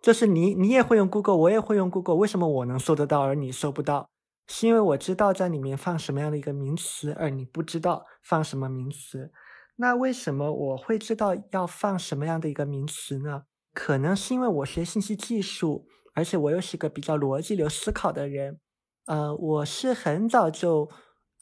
[0.00, 4.08] 就是你你也会用 Google，我也会用 Google，为什么我能搜得到而你搜不到？
[4.46, 9.32] 是因为我知道在里面放什么样的一个名词，而你不知道放什么名词。
[9.80, 13.44] 那为什么我会知道要放什么样的一个名词呢？
[13.72, 18.60] 可能是因为我学信息技术，而且我又是个比较逻辑流思考的人。
[19.06, 20.90] 呃，我是很早就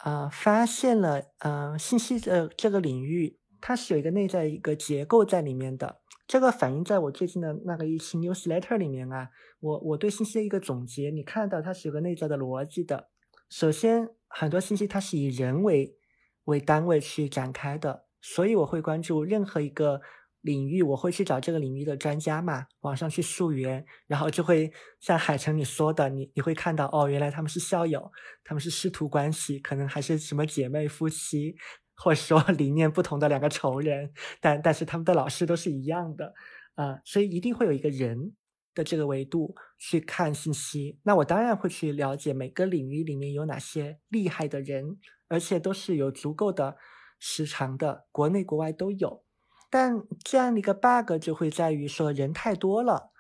[0.05, 6.01] 呃发现了，呃，信息的这个领域它是有一个内在一个结构在里面的。
[6.29, 9.31] 这个反映在我最近的那个一期 newsletter 里面啊。
[9.59, 13.09] 我我对信息的一个总结，你看到它是有个内在的逻辑的。
[13.51, 15.97] 首先，很多信息它是以人为
[16.45, 18.05] 为单位去展开的。
[18.21, 20.01] 所以我会关注任何一个
[20.43, 28.11] 领域，我会去找这个领域的专家嘛，网上去溯源，然后就会像海城你说的，你你会看到哦，原来他们是校友，
[28.45, 31.57] 他们是师徒关系，可能还是什么姐妹夫妻，
[31.97, 36.33] 或者说理念不同的两个仇人，但但是他们的老师都是一样的，
[36.77, 38.33] 啊，所以一定会有一个人
[38.75, 40.99] 的这个维度去看信息。
[41.03, 44.99] 那我当然会去了解每个领域里面有哪些厉害的人，
[45.29, 46.77] 而且都是有足够的
[47.19, 49.23] 时长的，国内国外都有。
[49.71, 53.11] 但这样的一个 bug 就会在于说人太多了。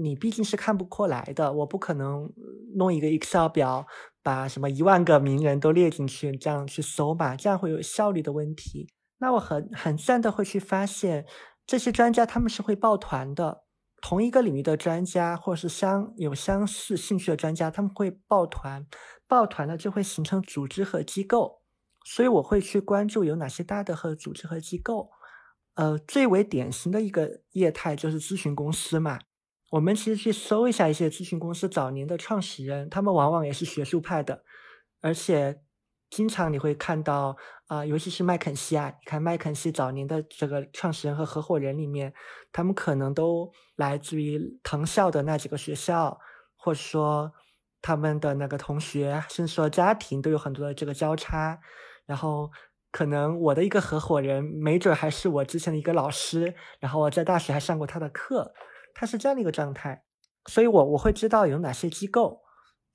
[0.00, 2.32] 你毕竟是看不过来的，我不可能
[2.76, 3.86] 弄一个 Excel 表，
[4.22, 8.88] 把什么一万个名人都列进去，这样去搜吧，这样会有效率的问题。
[9.18, 11.26] 那我很很自然的会去发现，
[11.66, 13.64] 这些专家他们是会抱团的，
[14.00, 18.86] 同一个领域的专家或者是相有相似兴趣的专家，他们会抱团，
[19.28, 21.61] 抱团了就会形成组织和机构，
[22.04, 25.10] 所以我会去关注有哪些大的和组织和机构。
[25.74, 29.18] 呃，最为典型的一个业态就是咨询公司嘛。
[29.70, 34.44] 我们其实去搜一下一些咨询公司早年的创始人，他们往往也是学术派的，
[35.00, 35.62] 而且
[36.10, 37.34] 经常你会看到
[37.68, 42.12] 啊，尤其是麦肯锡啊，你看麦肯锡早年的这个创始人和合伙人里面，
[42.52, 46.18] 他们可能都来自于藤校的那几个学校，
[46.54, 47.32] 或者说
[47.80, 51.58] 他们的那个同学，甚至说家庭都有很多的这个交叉，
[52.12, 52.50] 然后
[52.90, 58.52] 可能我的一个合伙人，没准还是我之前的一个老师，然后我在大学还上过他的课。
[58.92, 60.04] 他是这样的一个状态，
[60.44, 62.42] 所以我我会知道有哪些机构，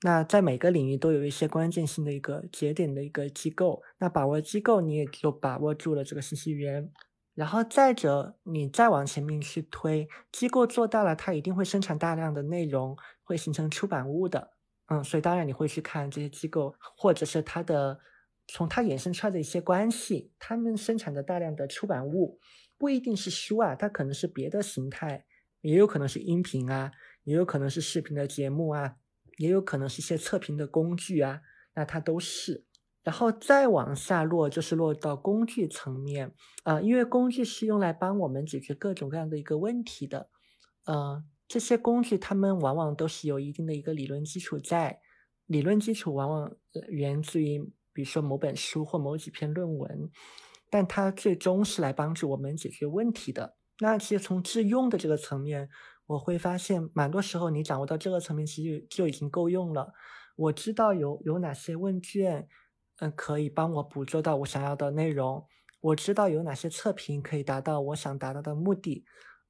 [0.02, 6.88] 那在每个领域都有一些关键性的一个节点的一个机构，那把握机构，你也就把握住了这个信息源，
[7.34, 14.52] 然后再者，你再往前面去推，机构做大了，它一定会生产大量的内容，会形成出版物的，
[14.86, 17.98] 嗯，所以当然你会去看这些机构，或者是它的
[18.48, 22.40] 从它衍生出来的一些关系，他们生产的大量的出版物，
[22.76, 25.26] 不一定是书啊，它可能是别的形态。
[25.60, 26.92] 也有可能是音频啊，
[27.24, 28.94] 也有可能是视频的节目啊，
[29.36, 31.40] 也有可能是一些测评的工具啊，
[31.74, 32.64] 那它都是。
[33.02, 36.32] 然后再往下落，就是落到工具层面
[36.62, 40.30] 啊，因为工具是用来帮我们解决各种各样的一个问题的。
[40.86, 45.00] 嗯，这些工具它们往往都是有一定的一个理论基础在，
[45.46, 46.56] 理论基础往往
[46.88, 50.08] 源自于比如说某本书或某几篇论文，
[50.70, 53.56] 但它最终是来帮助我们解决问题的。
[53.80, 55.68] 那其实从致用的这个层面，
[56.06, 59.92] 我会发现，蛮多时候你掌握到这个层面，其实就已经够用了。
[60.36, 62.46] 我知道有有哪些问卷，
[63.00, 65.44] 嗯，可以帮我捕捉到我想要的内容。
[65.80, 69.04] 我知道有哪些测评可以达到我想达到的目的。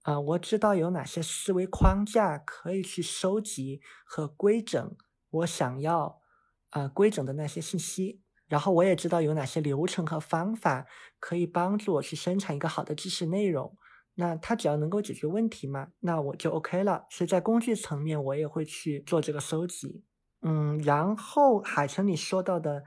[0.04, 4.96] 啊，我知道有哪些思维框架可以去收集和规整
[5.28, 6.22] 我想要
[6.70, 8.22] 啊规整的那些信息。
[8.48, 10.86] 然后我也知道有哪些流程和方法
[11.20, 13.76] 可以帮助我去生产一个好的知识内容。
[14.14, 17.06] 那它只要能够解决问题嘛，那我就 OK 了。
[17.08, 20.02] 所以在工具层面，我也会去做这个搜集。
[20.42, 22.82] 嗯，然后海城你说到的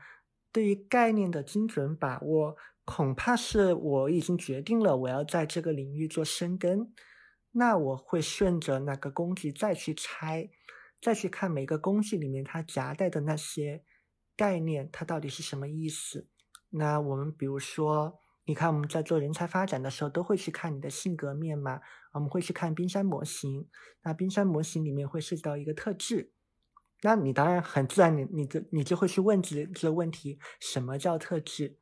[0.51, 6.91] 对于概念的精准把握，恐怕是我已经决定了我要在这个领域做深耕。
[7.51, 10.49] 那我会顺着那个工具再去拆，
[11.01, 13.83] 再去看每个工具里面它夹带的那些
[14.41, 16.27] 概念，它到底是什么意思。
[16.69, 18.17] 那我们比如说。
[18.43, 21.79] 你看，我们在做人才发展的时候，都会去看你的性格面嘛。
[22.11, 23.69] 我们会去看冰山模型，
[24.03, 26.33] 那冰山模型里面会涉及到一个特质。
[27.03, 31.77] 那你当然很自然，你你的你就会去问这这个问题：什么叫特质？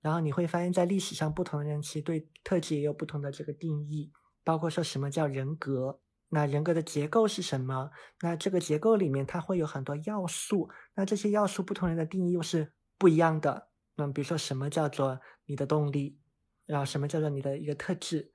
[0.00, 4.10] 然后你会发现在历史上，不同的人其实对特质也有不同的这个定义，
[4.42, 6.00] 包括说什么叫人格？
[6.30, 7.90] 那人格的结构是什么？
[8.20, 13.68] 那这个结构里面它会有很多要素，那这些要素不同人的定义又是不一样的。
[13.96, 15.20] 那比如说什么叫做？
[15.50, 16.18] 你的动力，
[16.66, 18.32] 然后什么叫做你的一个特质，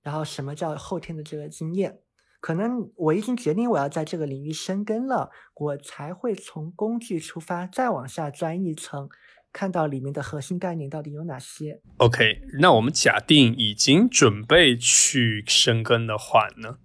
[0.00, 2.00] 然后什么叫后天的这个经验？
[2.40, 9.10] 可能我已经决定我要在这个领域深耕了，我才会从工具出发，再往下钻一层，
[9.52, 11.82] 看到里面的核心概念到底有哪些。
[11.98, 16.78] OK，那我们假定已经准备去深耕的话呢？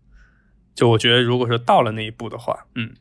[0.80, 2.96] 就我觉得，如果说到了那一步的话，嗯，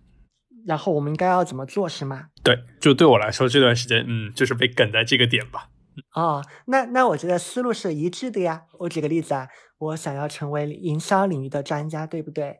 [0.66, 2.26] 然后我们应该要怎么做，是吗？
[2.42, 5.68] 对，就对我来说，这段时间，嗯，就是被梗在这个点吧。
[6.16, 8.62] 哦，那那我觉得思路是一致的呀。
[8.80, 9.46] 我举个例子啊，
[9.78, 12.56] 我想要成为营销领域的专家，对不对？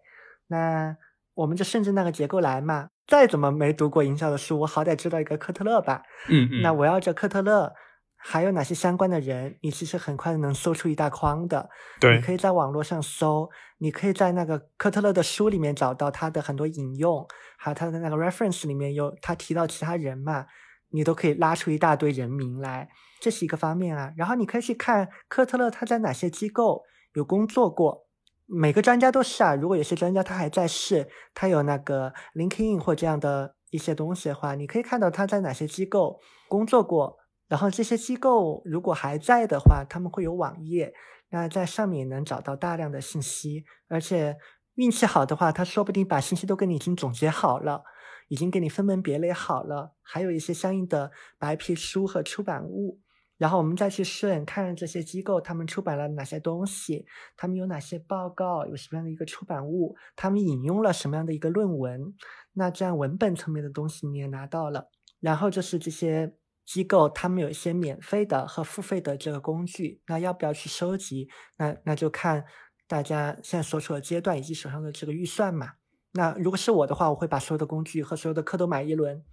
[0.46, 0.96] 那
[1.34, 2.90] 我们就顺着那个结构来嘛。
[3.08, 6.02] 再怎么没读过营销的书，我好歹知道一个科特勒吧。
[6.28, 6.62] 嗯嗯。
[6.62, 7.72] 那我要这科特勒
[8.18, 9.56] 还有哪些相关的人？
[9.62, 11.70] 你其实很快能搜出一大筐的。
[12.00, 12.16] 对。
[12.16, 13.48] 你可以在网络上搜，
[13.78, 20.46] 你可以在那个科特勒的书里面找到他的很多引用，还有他的那个 reference 里面有他提到其他人嘛，
[20.90, 22.88] 你都可以拉出一大堆人名来。
[23.20, 28.06] 这是一个方面啊，然后你可以去看科特勒他在哪些机构有工作过，
[28.46, 29.54] 每个专家都是啊。
[29.54, 37.17] 如果有些专家他还在世，他有那个 LinkedIn 或这样的一些东西的话，你可以看到他在哪些机构工作过，
[37.48, 40.92] 然后这些机构如果还在的话，他们会有网页，
[41.30, 44.36] 那在上面也能找到大量的信息，而且
[44.74, 47.82] 运气好的话，他说不定把信息都给你已经总结好了，
[48.28, 53.00] 已经给你分门别类好了，还有一些相应的白皮书和出版物。
[53.38, 62.12] 然后我们再去顺看这些机构，他们出版了哪些东西，他们有哪些报告，有什么样的一个出版物，他们引用了什么样的一个论文。
[62.54, 64.90] 那这样文本层面的东西你也拿到了。
[65.20, 66.34] 然后就是这些
[66.68, 71.26] 机构，他们有一些免费的和付费的这个工具，那要不要去收集？
[71.56, 72.44] 那那就看
[72.86, 75.72] 大家现在所处的阶段以及手上的这个预算嘛。
[76.12, 79.24] 那如果是我的话，我会把所有的工具和所有的课都买一轮。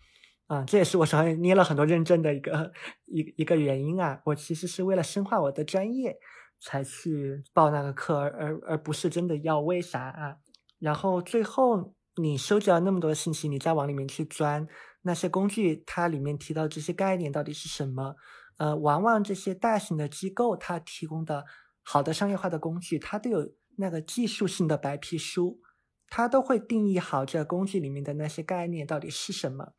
[0.48, 2.72] 啊，这也是我手上捏了很多认证的一个
[3.06, 4.22] 一一个原因啊。
[4.24, 6.16] 我其实是为了深化我的专业
[6.62, 10.38] 才去报那个课，而而不是真的要为啥啊。
[10.80, 14.66] 然后最后你收集了那么多信息，你再往里面去钻
[15.06, 18.16] 那些工具，它里面提到这些概念到底是什么？
[18.58, 21.46] 呃，往往这些大型的机构它提供的
[21.84, 25.60] 好的商业化的工具，它都有那个技术性的白皮书，
[26.10, 29.74] 它都会定义好这工具里面的那些概念到底是什么。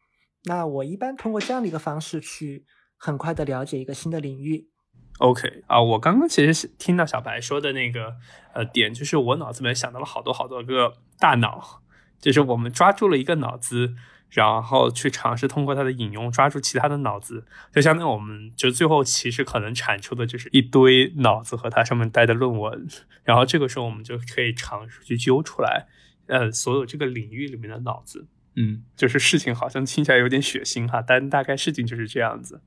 [0.45, 2.65] 那我一般通过这样的一个方式去
[2.97, 4.71] 很快的了解一个新的领域。
[5.19, 8.15] OK 啊，我刚刚其实是听到小白说的那个
[8.53, 11.83] 呃点，就是我脑子里面想到了好多好多个大脑，
[12.21, 13.95] 就是我们抓住了一个脑子，
[14.37, 22.87] 然后去尝试通过它的引用抓住其他的脑子，就相当于我们就最后其实可能产出的就是一堆脑子和它上面带的论文，
[23.25, 25.87] 然后这个时候我们就可以尝试去揪出来，
[26.27, 28.29] 呃，所有这个领域里面的脑子。
[28.57, 32.61] 嗯，就是事情好像听起来有点血腥哈，但大概事情就是这样子。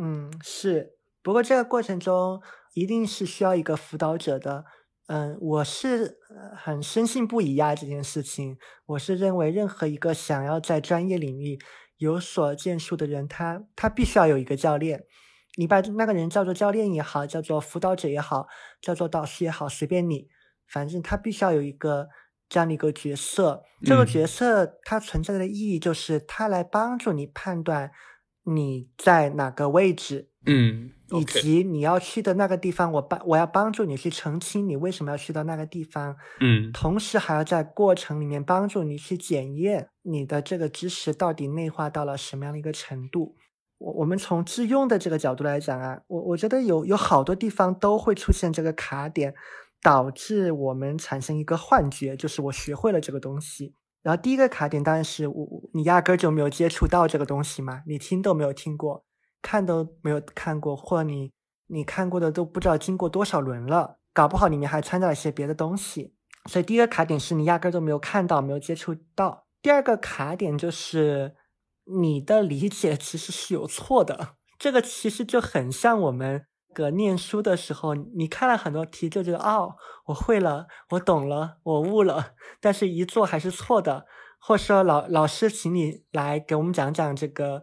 [0.00, 0.92] 嗯，是。
[1.22, 2.40] 不过这个过程中
[2.74, 4.64] 一定是需要一个辅导者的。
[5.06, 6.18] 嗯，我是
[6.56, 8.56] 很深信不疑啊这件事情。
[8.86, 11.58] 我是认为任何一个想要在专业领域
[11.98, 15.04] 有所建树的人，他他必须要有一个教练。
[15.56, 18.46] 你把那个人叫做教练也好，叫做辅导者也好，
[18.80, 20.28] 叫做导师也好，随便你，
[20.66, 22.08] 反正他必须要有一个。
[22.46, 27.90] 这样的一个角色，这个角色它存在的意义就是他来帮助你判断
[28.44, 43.36] 你在哪个位置，嗯，以及你要去的那个地方，我帮我要帮助你去澄清你为什么要去到那个地方，嗯，同时还要在过程里面帮助你去检验你的这个知识到底内化到了什么样的一个程度。
[43.78, 49.34] 我我们从自用的这个角度来讲啊，我我觉得有有好多地方都会出现这个卡点。
[49.82, 53.74] 导致我们产生一个幻觉，就是我学会了这个东西。
[54.02, 59.04] 然后第一个卡点当然是我，你压根儿就没有接触到这个东西嘛，你听都没有听过，
[59.44, 61.30] 看都没有看过，或你
[61.66, 66.14] 你看过的都不知道经过多少轮了，搞不好里面还掺杂一些别的东西。
[66.46, 69.46] 所以第一个卡点是你压根都没有看到，没有接触到。
[69.60, 71.34] 第二个卡点就是
[72.00, 76.46] 你的理解其实是有错的，这个其实就很像我们。
[76.74, 79.76] 个念书的时候，你看了很多题，就觉得哦，
[80.06, 84.06] 我会了，我懂了，我悟了，但是一做还是错的，
[84.40, 87.62] 或者说老老师请你来给我们讲讲这个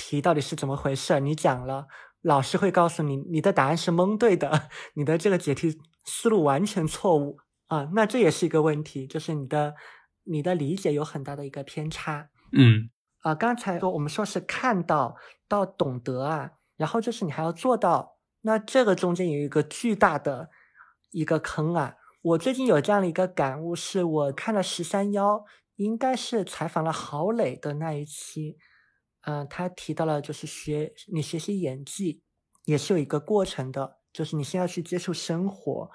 [0.00, 1.86] 题到底是怎么回事，你讲了，
[2.22, 7.36] 老师会告诉你你的答案是蒙对的， 你的这个解题思路完全错误
[7.66, 9.74] 啊，那这也是一个问题，就是你的
[10.24, 12.30] 你的理解有很大的一个偏差。
[12.52, 12.88] 嗯，
[13.18, 18.16] 啊，刚才说我们说是看到到懂得啊，然后就是你还要做到。
[18.42, 20.48] 那这个中间有一个巨大的
[21.10, 21.94] 一个坑啊！
[22.22, 25.44] 我最近有这样的一个感悟，是我看了十三幺，
[25.76, 28.56] 应该是采访了郝磊的那一期，
[29.22, 32.22] 嗯，他提到了就是学你学习演技
[32.64, 35.90] 也是有一个过程的，就是你先要去接触生活，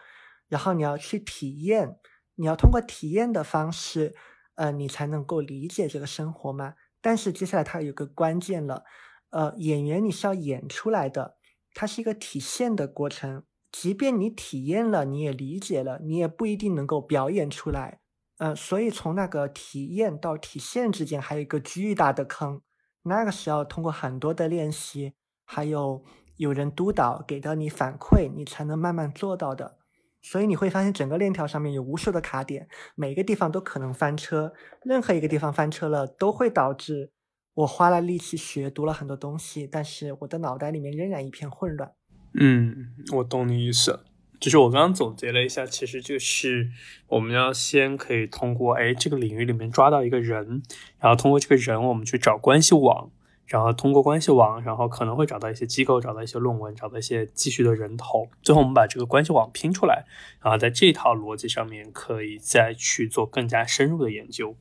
[0.48, 1.98] 然后你要去体验，
[2.36, 4.14] 你要通过体验的方式，
[4.56, 6.76] 呃，你才能够理解这个生活嘛。
[7.02, 8.84] 但是接下来他有个关键了，
[9.30, 11.38] 呃，演员你是要演出来的。
[11.78, 18.00] 它是一个体现的过程，即便你体验了，你也理解了，你也不一定能够表演出来。
[18.38, 22.62] 呃，所以从那个体验到体现之间还有一个巨大的坑，
[23.06, 25.14] 那个是要通过很多的练习，
[25.46, 26.04] 还有
[26.38, 29.78] 有人督导给到你反馈，你才能慢慢做到的。
[30.22, 34.54] 所以你会发现整个链条上面有无数的卡点，每个地方都可能翻车，
[34.84, 37.12] 任何一个地方翻车了，都会导致。
[37.54, 41.94] 我花了力气学读了很多东西，但是我的脑袋里面仍然一片混乱。
[42.34, 44.04] 嗯，我懂你意思，
[44.40, 46.70] 就是我刚刚总结了一下，其实就是
[47.08, 50.62] 我们要先可以通过哎这个领域里面抓到一个人，
[51.00, 53.10] 然后通过这个人我们去找关系网，
[53.46, 60.06] 然后通过关系网，然后可能会找到一些机构，找到一些论文，找到一些继续的人头，最后我们把这个关系网拼出来，
[60.42, 64.56] 然后在这套逻辑上面可以再去做更加深入的研究。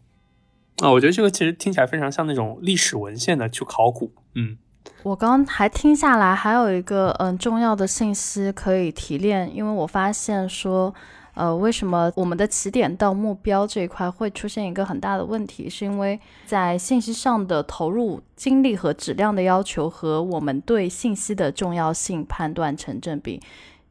[0.78, 4.58] 啊，我觉得这个其实听起来非常像那种历史文献的去考古，嗯，
[5.02, 10.94] 我刚刚还听下来，还有一个嗯重要的信息可以提炼，因为我发现说，
[11.34, 23.40] 呃，为什么我们的起点到目标这一块会出现一个很大的问题，是因为在信息上的投入精力和质量的要求和我们对信息的重要性判断成正比。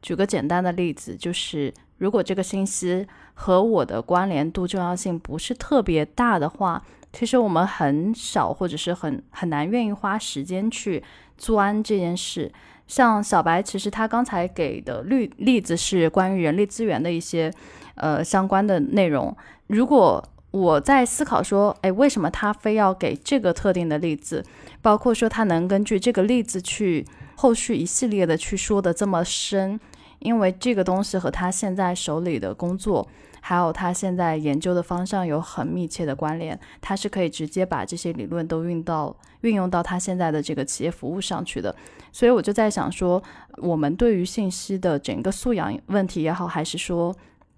[0.02, 6.82] 举个简单的例子，就是如果这个信息和我的关联度重要性不是特别大的话。
[7.14, 11.02] 其实我们很少，或者是很很难愿意花时间去
[11.38, 12.52] 钻这件事。
[12.86, 17.50] 像小白，其实他刚才给的例例子是关于人力资源的一些
[17.94, 19.34] 呃相关的内容。
[19.68, 24.44] 如果我在思考说，哎，为什么他非要给这个特定的例子？
[24.82, 27.06] 包括说他能根据这个例子去
[27.36, 29.80] 后续一系列的去说的这么深，
[30.18, 33.08] 因为这个东西和他现在手里的工作。
[33.46, 41.76] 还有他现在研究的方向有很密切的关联，他是可以直接把这些理论都运到运用到他现在的这个企业服务上去的。
[42.10, 43.22] 所以我就在想说，
[43.58, 47.14] 我们对于信息的整个素养问题也好，还是说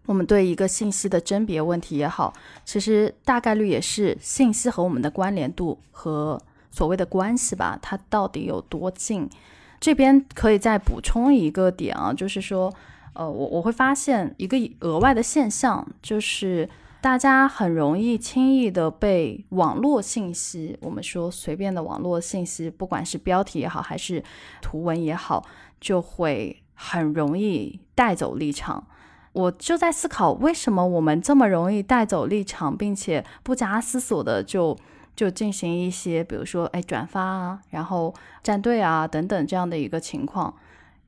[0.06, 2.34] 我们对一个信息的甄别问题也好，
[2.64, 6.36] 其实大概率也是信息和我们的关联度和
[6.72, 9.30] 所谓的关系吧，它到底有多近？
[9.78, 12.74] 这边可以再补充一个点啊，就是说。
[13.16, 16.68] 呃，我我会发现一个额外的现象，就是
[17.00, 24.22] 大家很容易轻易的被网络信息，我们说随便的网络信息，不管是标题也好，还是
[24.60, 25.44] 图文也好，
[25.80, 28.86] 就会很容易带走立场。
[29.32, 34.76] 我就在思考，为什么我们这么容易带走立场，并且不加思索的就
[35.14, 40.54] 就进行一些，比如说哎转发啊，然后站队啊等等这样的一个情况。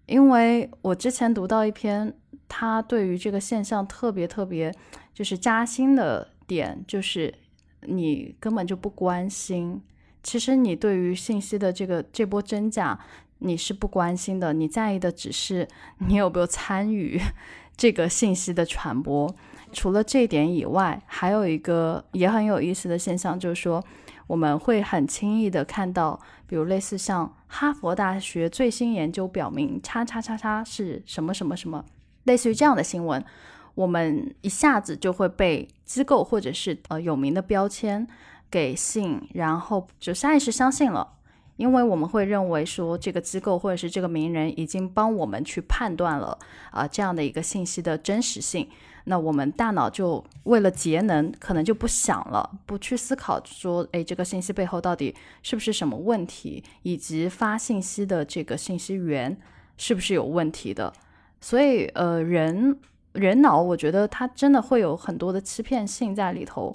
[0.09, 2.13] 因为我之前读到一篇，
[2.49, 4.75] 他对于这个现象特别特别
[5.15, 7.33] 就是扎心的点，就是
[7.83, 9.81] 你根本就不关心。
[10.23, 12.99] 其实你对于信息的这个这波真假，
[13.39, 15.69] 你是不关心的，你在意的只是
[16.09, 17.21] 你有没有参与
[17.77, 19.33] 这个信息的传播。
[19.73, 23.85] 除了这一点以外，还有一个也很有意思的现象，就是说。
[24.29, 31.85] 我们会很轻易的看到，比如类似像哈佛大学最新研究表明，叉叉叉叉是什么什么什么，
[32.25, 33.23] 类似于这样的新闻，
[33.75, 38.09] 我们一下子就会被机构或者是呃有名的标签
[38.51, 41.17] 给信，然后就下意识相信了，
[41.57, 46.39] 因为我们会认为说这个机构或者是这个名人已经帮我们去判断了
[46.71, 48.67] 啊这样的一个信息的真实性。
[49.09, 59.35] 那我们大脑就为了节能，可能就不想了，不去思考说，哎，这个信息背后到底是不是什么问题，以及发信息的这个信息源
[59.79, 60.93] 是不是有问题的。
[61.41, 62.77] 所以，呃，人
[63.13, 66.73] 人脑，我觉得它真的会有很多的欺骗性在里头。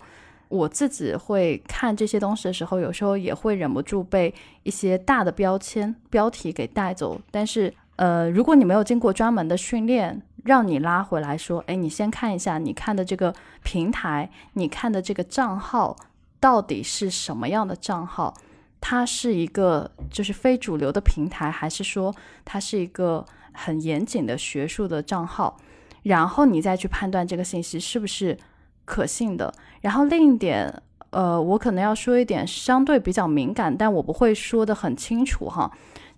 [0.49, 7.19] 我自己会看这些东西的时候，有时候也会忍不住被一些大的标签标题给带走。
[7.31, 13.33] 但是，呃，如果你没有经过专门的训练，让你拉回来说，哎，你先看一下，你看的这个
[13.63, 15.95] 平台，你看的这个账号
[16.39, 18.33] 到底是什么样的账号？
[18.81, 22.13] 它是一个就是非主流的平台，还是说
[22.43, 25.57] 它是一个很严谨的学术的账号？
[26.03, 28.37] 然后你再去判断这个信息是不是
[28.83, 29.53] 可信的。
[29.79, 35.71] 然后另一点，呃，我可能要说一点相对比较敏感，但我不会说的很清楚哈。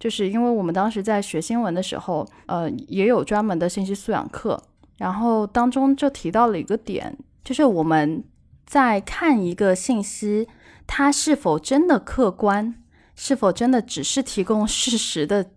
[0.06, 4.62] 就是因为我们当时在学新闻的时候，呃，也有专门的信息素养课，
[4.99, 8.24] 然后当中就提到了一个点，就是我们
[8.68, 10.47] 在看一个信息，
[10.86, 12.76] 它是否真的客观，
[13.16, 15.49] 是否真的只是提供事实的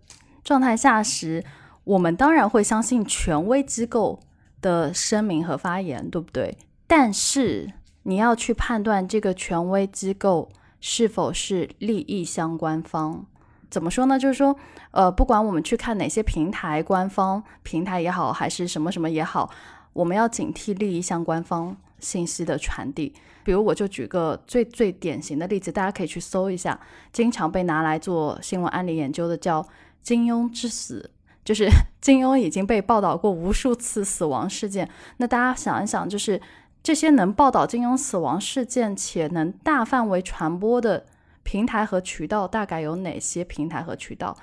[0.43, 1.45] 状态下时，
[1.83, 4.19] 我们当然会相信权威机构
[4.61, 6.57] 的声明和发言，对不对？
[6.87, 7.71] 但是
[8.01, 13.27] 你要去判断这个权威机构是否是利益相关方。
[13.69, 14.17] 怎么说呢？
[14.17, 14.55] 就是说，
[14.91, 19.49] 呃，不管我们去看哪些平台，官方平台也好，还是什么什么也好，
[19.93, 23.13] 我们要警惕利益相关方信息的传递。
[23.43, 26.79] 比如，我就举个最最典型的例子，大家可以去搜一下，
[27.11, 29.65] 经常被拿来做新闻案例研究的，叫
[30.01, 31.11] 金庸之死，
[31.45, 31.69] 就是
[32.01, 34.89] 金庸已经被报道过无数次死亡事件。
[35.17, 36.41] 那大家想一想，就是
[36.81, 41.05] 这些能报道金庸死亡事件且能大范围传播的。
[41.43, 44.37] 平台和渠道大概有哪些平台和渠道？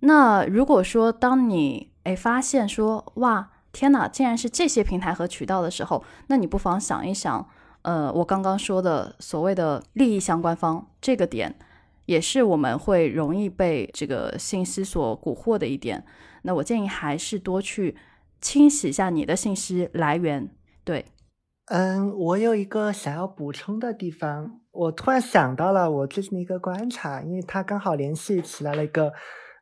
[0.00, 7.48] 那如果说当你诶发现说哇天哪，竟然是这些平台和渠道的时候，那你不妨想一想，
[7.82, 11.54] 呃，我刚刚说的所谓的利益相关方这个点，
[12.06, 16.04] 也是我们会容易被这个信息所蛊惑的一点。
[16.42, 17.96] 那我建议还是多去
[18.40, 20.50] 清洗一下你的信息来源，
[20.84, 21.06] 对。
[21.66, 29.12] 嗯，我有一个想要补充的地方，我突然想到了我最近的一个观察，因为它刚好联系起来了一个，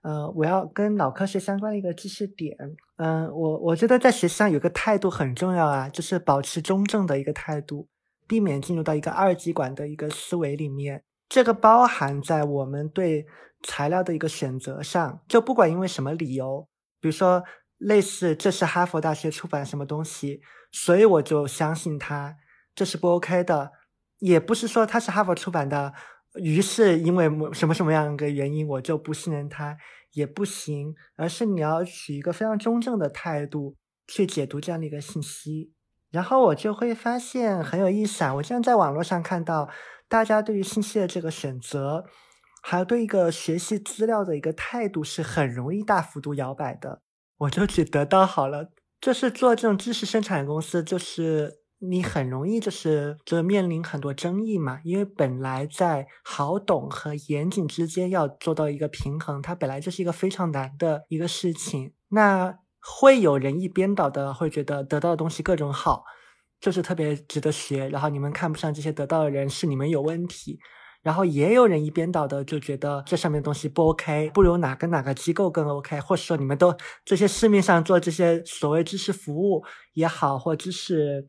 [0.02, 2.56] 呃，我要跟脑科学相关的一个知识点。
[2.96, 7.88] 嗯，我我觉得在学习上有个态度很重要啊，就是保持中正的一个态度，
[8.26, 11.02] 避免进入到一个二极管的一个思维里面。
[11.28, 13.26] 这个包含在我们对
[13.62, 16.66] 材料的一个选择上，就不管因为什么理由，
[17.00, 17.42] 比如说
[17.78, 20.40] 类似这是哈佛大学出版什么东西。
[20.72, 22.36] 所以我就相信它，
[22.76, 23.72] 这是不 OK 的，
[24.20, 25.92] 也不是说他是哈佛出版的，
[26.40, 29.76] 于是因为什么什么样一个原因我就不信任他
[30.12, 35.72] 也不行，而是你要取一个非常中正的态度去解读这样的一个信息，
[36.10, 38.34] 然后我就会发现很有意思啊！
[38.34, 39.68] 我经常在网络上看到
[40.08, 42.04] 大家对于信息的这个选择，
[42.62, 47.02] 还有对一个学习资料的一个态度是很容易大幅度摇摆的。
[47.38, 48.70] 我就举得到好了。
[49.00, 61.93] 就是做这种知识生产公司，就是你很容易就是就面临很多争议嘛，因为本来在好懂和严谨之间要做到一个平衡，它本来就是一个非常难的一个事情。
[62.09, 66.05] 那会有人一边倒的会觉得得到的东西各种好，
[66.61, 70.59] 就是特别值得学，然后你们看不上这些得到的人是你们有问题。
[71.03, 76.76] 然后也有人一边倒的就觉得这上面的东西不 OK，不如哪个哪个机构更 OK，或者说你们都
[77.07, 79.64] 这些市面上做这些所谓知识服务
[79.95, 81.26] 也好，或知识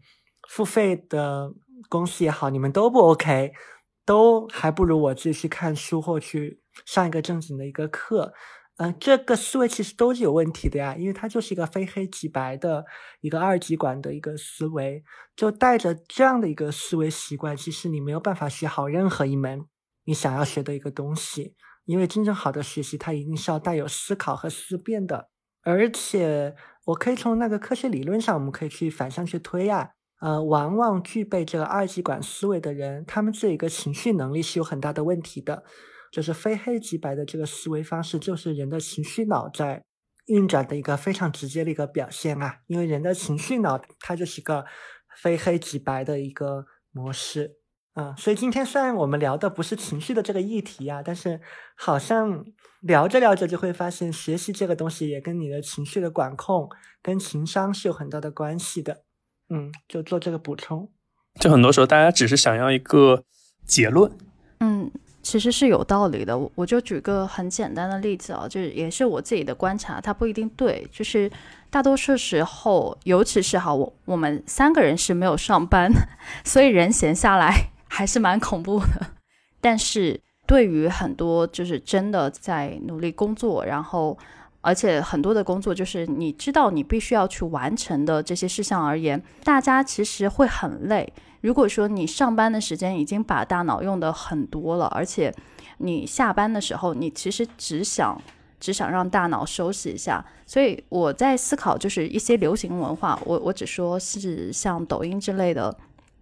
[0.51, 1.53] 付费的
[1.87, 3.53] 公司也好，你们都不 OK，
[4.05, 8.33] 都还不如我自己去看书或去上一个正经的一个课。
[8.75, 12.83] 嗯，这个思维其实都是有问题的呀，因为它就是一个非黑即白的
[13.21, 15.01] 一个二极管的一个思维，
[15.37, 19.65] 就带着这样的一个思维习惯，其实你没有办法学好任何一门
[20.03, 25.29] 你想要学的一个东西，因为真正好的学习，它一定是要带有思考和思辨的。
[25.63, 26.53] 而且，
[26.87, 29.91] 我可以从那个科学理论上，我们可以去反向去推啊，
[30.21, 35.63] 呃，往往具备这个二极管思维的人，他们这一个情绪能力是有很大的问题的。
[36.11, 39.81] 就是非黑即白的这个思维方式，就是人的情绪脑在
[40.25, 42.57] 运转的一个非常直接的一个表现啊。
[42.67, 44.65] 因为人的情绪脑它就是一个
[45.21, 47.59] 非黑即白的一个模式
[47.93, 48.13] 啊。
[48.17, 51.39] 所以今天虽然我们聊的不是情绪的这个议题啊，但是
[51.77, 52.43] 好像
[52.81, 56.67] 聊着聊着就会发现，学习这个东西也跟你的情绪的管控、
[57.01, 59.05] 跟情商是有很大的关系的。
[59.51, 60.89] 嗯，就做这个补充。
[61.39, 63.23] 就很多时候大家只是想要一个
[63.65, 64.11] 结论。
[64.59, 64.89] 嗯。
[65.23, 70.87] 其实是有道理的，我我就举个很简单的例子啊，就是也是我自己的观察，它不一定对。
[70.91, 71.31] 就是
[71.69, 75.91] 大多数时候，尤其是哈，我我们三个人是没有上班，
[76.43, 77.53] 所以人闲下来
[77.87, 79.11] 还是蛮恐怖的。
[79.61, 84.17] 但是对于很多就是真的在努力工作，然后
[84.61, 91.11] 而且很多的工作就是你知道你必须要去完成的这些事项而言，大家其实会很累。
[91.41, 95.33] 如果说你上班的时间已经把大脑用的很多了，而且
[95.79, 98.21] 你下班的时候，你其实只想
[98.59, 100.23] 只想让大脑休息一下。
[100.45, 105.75] 所以我在思考，就是一些流行文化，我我只说是像抖音之类的，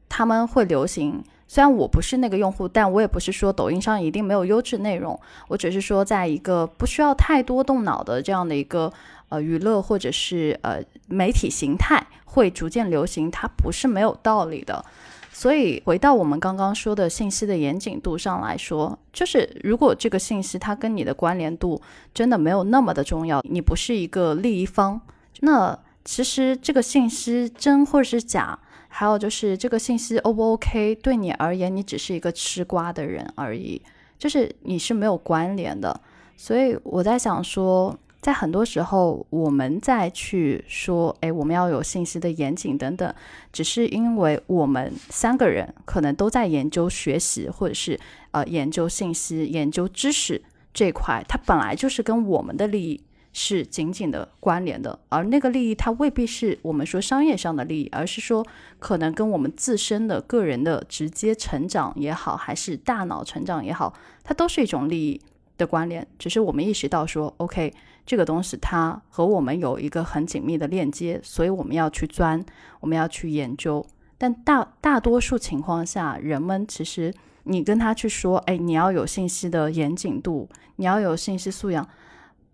[0.08, 1.22] 他们会流行。
[1.52, 5.20] 虽然我不是那个用户，但我也不是说抖音上一定没有优质内容。
[5.48, 8.94] 我只是说，在一个不需要太多动脑的这样的一个
[9.30, 14.86] 呃娱乐或者是呃媒体形态会逐渐流行，它不是没有道理的。
[15.32, 21.82] 所以回到我们刚刚说的信息的严谨度上来说，就是如果这个信息它跟你的关联度
[22.14, 25.02] 真的没有那么的重要，你不是一个利益方，
[25.40, 28.60] 那其实这个信息真或者是假，
[28.90, 33.82] 还有就是这个信息 O 不 OK，对你而言，你只是一个吃瓜的人而已，
[34.18, 35.98] 就是你是没有关联的。
[36.36, 37.98] 所以我在想说。
[38.22, 43.16] 在很多时候，我们再去说，哎，我们要有信息的严谨等等，
[43.54, 47.98] 只是因为我们三个人可能都在研究学习，或者是
[48.32, 50.42] 呃研究信息、研究知识
[50.74, 53.02] 这块，它本来就是跟我们的利益
[53.32, 58.46] 是紧紧的关联的，而那个利益它未必是我们说商业上的利益，而是说
[58.80, 65.22] 可能跟我们自身的个人的直接成长也好，还是大脑成长也好，它都是一种利益
[65.58, 67.74] 的关联，只是我们意识到说，OK。
[68.06, 72.44] 这个东西它和我们有一个很紧密的链接，所以我们要去钻，
[72.80, 73.86] 我们要去研究。
[74.18, 77.14] 但大大多数情况下，人们其实
[77.44, 81.88] 你跟他去说，哎，你要有信息的严谨度，你要有信息素养。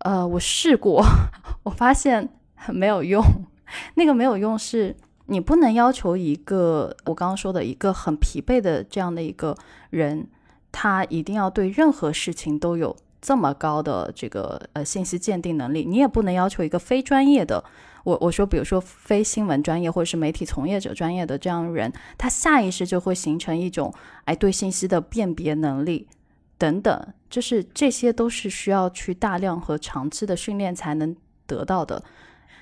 [0.06, 1.04] 呃，我试过，
[1.66, 2.30] 我发现
[2.70, 3.24] 没有用。
[3.96, 4.96] 那个没有用是，
[5.26, 9.58] 你不能要求一个我刚刚说的一个很疲惫的这样的一个
[9.90, 10.28] 人，
[10.72, 12.96] 他一定要对任何事情都有。
[13.20, 17.64] 这么高的这个呃信息鉴定能力，你也不能要求一个非专业的。
[18.04, 23.92] 我我说，比如说非新闻专业或者是媒体从业者专业的这样人，他下意识就会形成一种
[24.26, 26.08] 哎对信息的辨别能力
[26.58, 32.02] 等等，就是这些都是需要去大量和长期的训练才能得到的。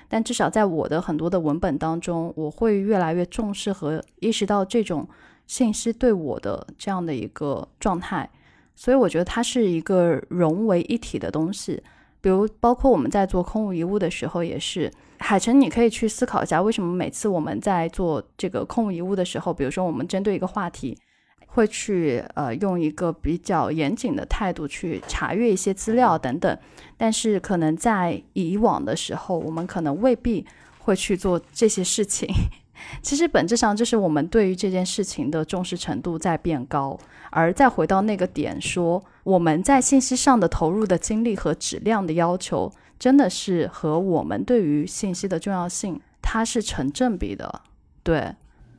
[0.08, 5.08] 但至少在我的很多的文本当中，我会越来越重视和意识到这种
[5.46, 8.28] 信息对我的这样的一个状态，
[8.74, 11.82] 所以我觉得它是一个融为一体的东西。
[12.20, 20.96] 比如，包括我们在做空无一物的时候，也是海晨，你可以去思考一下，为什么每次我们在做这个空无一物的时候，比如说我们针对一个话题，
[21.54, 26.58] 会去呃用一个比较严谨的态度去查阅一些资料等等，
[26.96, 30.44] 但是可能在以往的时候，我们可能未必
[30.80, 32.28] 会去做这些事情。
[33.00, 36.98] 其实本质上就是我们对于这件事情的重视程度在变高。
[37.30, 47.62] 而再回到那个点，说我们在信息上的投入的精力和质量的要求，真的是和我们对于信息的重要性，它是成正比的。
[48.04, 48.36] 对，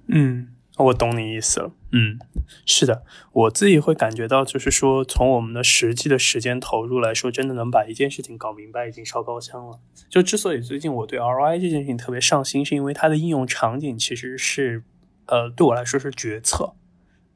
[0.07, 0.47] 嗯，
[0.77, 1.71] 我懂你意思了。
[1.93, 2.19] 嗯，
[2.65, 9.79] 是的，我自己会感觉到，就是说，从我们的实际的时间投入来说，真的能把一件事情搞明白，已经烧高香了。
[10.09, 14.83] 就之所以最近我对 ROI 这件事情特别上心，是因为它的应用场景其实是，
[15.27, 16.73] 呃，对我来说是决策。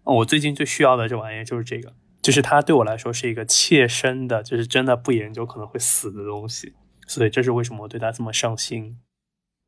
[0.03, 6.73] 我最近最需要的这玩意就是这个，就是它对我来说是一个切身的，就是真的不研究可能会死的东西，
[7.07, 8.97] 所以这是为什么我对它这么上心。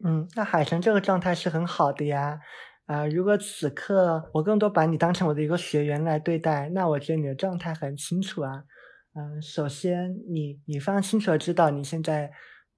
[0.04, 2.40] 嗯，那海神这个状态是很好的呀。
[2.86, 8.64] 啊，如果此刻我更多把你当成我的一个学员来对待，那我觉得你的状态很清楚啊。
[9.16, 12.32] 嗯，首先你你非常清楚的知道你现在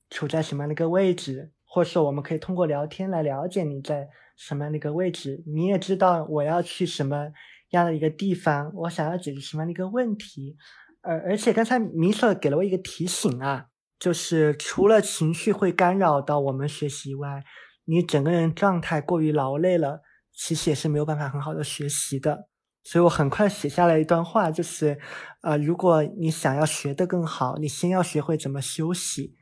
[0.09, 5.43] 处在什么样的一个位置，或者说我们可以通过聊天来了解你在什么样的一个位置。
[5.45, 7.31] 你也知道我要去什么。
[7.73, 10.55] 样的一个地方，我想要解决什么样的一个问题？
[11.01, 13.65] 而而且刚才米索给了我一个提醒啊，
[13.97, 17.43] 就是除了情绪会干扰到我们学习外，
[17.85, 20.01] 你整个人状态过于劳累了，
[20.33, 22.47] 其实也是没有办法很好的学习的。
[22.83, 24.99] 所以我很快写下来一段话，就是，
[25.41, 29.35] 呃，如果你想要学得更好，你先要学会怎么休息。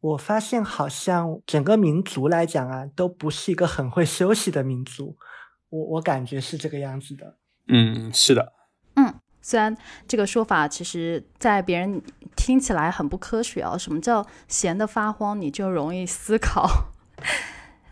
[0.00, 5.16] 我发现好像整个民族来讲啊，都不是一个很会休息的民族，
[5.70, 7.38] 我我感觉是这个样子的。
[7.68, 8.52] 嗯，是的。
[8.96, 9.74] 嗯，虽然
[10.06, 12.02] 这个说法其实，在别人
[12.36, 13.78] 听起来很不科学啊。
[13.78, 16.68] 什么叫闲得发慌，你就容易思考？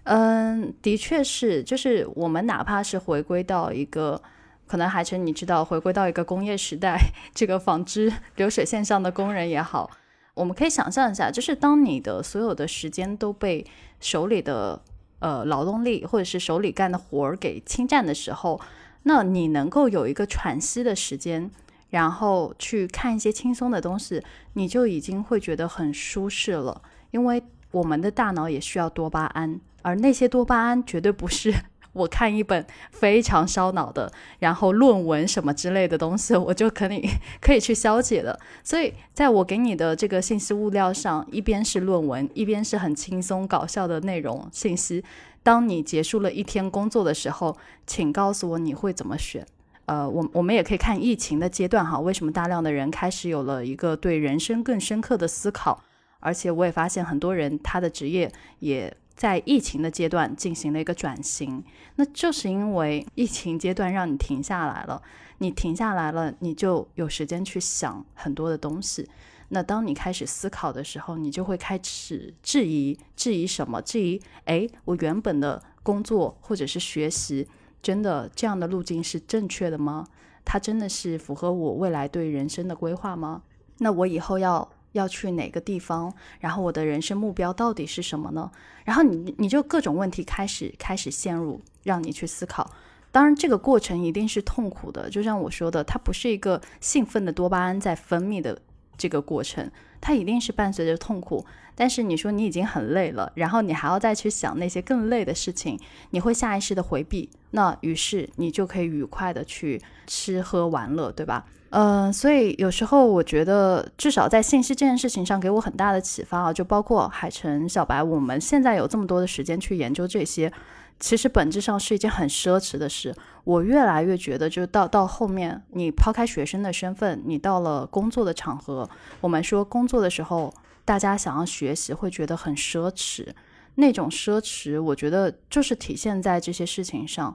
[0.05, 4.20] 嗯，的确是，就是我们哪怕是回归到一个，
[4.66, 6.98] 可能海晨你知道，回归到一个工业时代，
[7.34, 9.90] 这个纺织流水线上的工人也好，
[10.34, 13.66] 我们可以想象一下，就是当你的所有的时间都被
[14.01, 14.82] 手里的
[15.18, 18.61] 呃劳动力或者是手里干的活儿给侵占的时候。
[19.05, 21.51] 那你能够有一个喘息的时间，
[21.88, 24.22] 然后去看一些轻松的东西，
[24.53, 26.82] 你就已经会觉得很舒适了。
[27.11, 31.53] 因为我们的大脑也需要多巴胺，而那些多巴胺绝对不是
[31.93, 37.09] 我看一本非常烧脑的，然后论文什么之类的东西，我就可以
[37.41, 38.39] 可以去消解的。
[38.62, 45.03] 所以，在我给你的这个信息物料上，一边是论文，一边是很轻松搞笑的内容信息。
[45.43, 47.57] 当你结束了一天工作的时候，
[47.87, 49.45] 请告诉我你会怎么选。
[49.87, 55.83] 呃，我我们也可以看疫情的阶段哈，为什么大量的人开始有了一个对人生更深刻的思考？
[56.21, 61.62] 而且我也发现很多人他的职业也在疫情的阶段进行了一个转型。
[61.97, 65.03] 那就是因为疫情阶段让你停下来了，
[65.39, 69.09] 你停下来了，你就有时间去想很多的东西。
[69.53, 73.83] 那当你开始思考的时候，你就会开始质疑，质疑什么？
[73.83, 77.49] 质疑，哎，我原本的工作或者是学习，
[77.83, 80.07] 真的这样的路径是正确的吗？
[80.45, 83.43] 它真的是符合我未来对人生的规划吗？
[83.79, 86.12] 那我以后要要去哪个地方？
[86.41, 88.51] 然后我的人生目标到底是什么呢？
[88.84, 92.70] 然后你你就各种问题开始开始陷入，让你去思考。
[93.12, 98.61] 当然，这个过程一定是痛苦的，就像我说的，它不是一个兴奋的多巴胺在分泌的。
[98.97, 101.47] 这个过程，它一定是伴随着痛苦。
[101.74, 105.80] 但是你说你已经很累了，然后你还要再去想那些更累的事情，
[106.11, 107.30] 你会下意识的回避。
[107.53, 111.47] 那于是你就可以愉快的去吃喝玩乐，对吧？
[111.71, 120.53] 嗯，所以有时候我觉得，至少在信息这件事情上给我很大的启发啊，就包括海晨、小白，我们现在有这么多的时间去研究这些。
[120.99, 123.14] 其实本质上是一件很奢侈的事。
[123.45, 128.91] 我越来越觉得，就到到后面，你抛开学生的身份，你到了工作的场合，
[129.21, 130.53] 我们说工作的时候，
[130.85, 133.29] 大家想要学习会觉得很奢侈。
[133.77, 137.35] 那种奢侈，我觉得就是体现在这些事情上。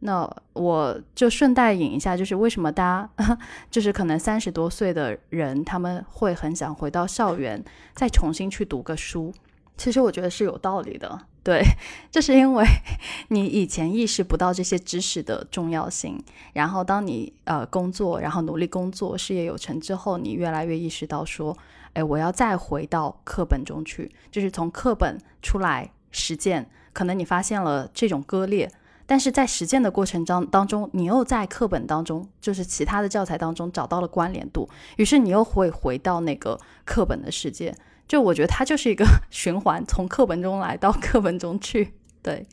[0.00, 3.38] 那我就顺带引一下，就是为什么大家
[3.70, 9.32] 就是可能三十多岁的人，他们会很想回到校园，再重新去读个书。
[9.76, 11.62] 其实我觉得是有道理的，对，
[12.10, 12.64] 这是因为
[13.28, 16.18] 你以前意识不到这些知识的重要性，
[16.54, 21.56] 然后当你呃工作，然后努力工作，事业有成之后，你越来越意识到说，
[21.92, 26.70] 哎，我要再回到课本中去，就是从课本出来实践。
[26.94, 28.70] 可能你发现了这种割裂。
[29.06, 37.74] 但是在实践的过程当当中，你又在课本当中，就是其他的教材当中找到了关联度，于是你又会回到那个课本的世界。
[38.08, 41.94] 就我觉得它就是一个 循环，从课本中来到课本中去。
[42.22, 42.46] 对，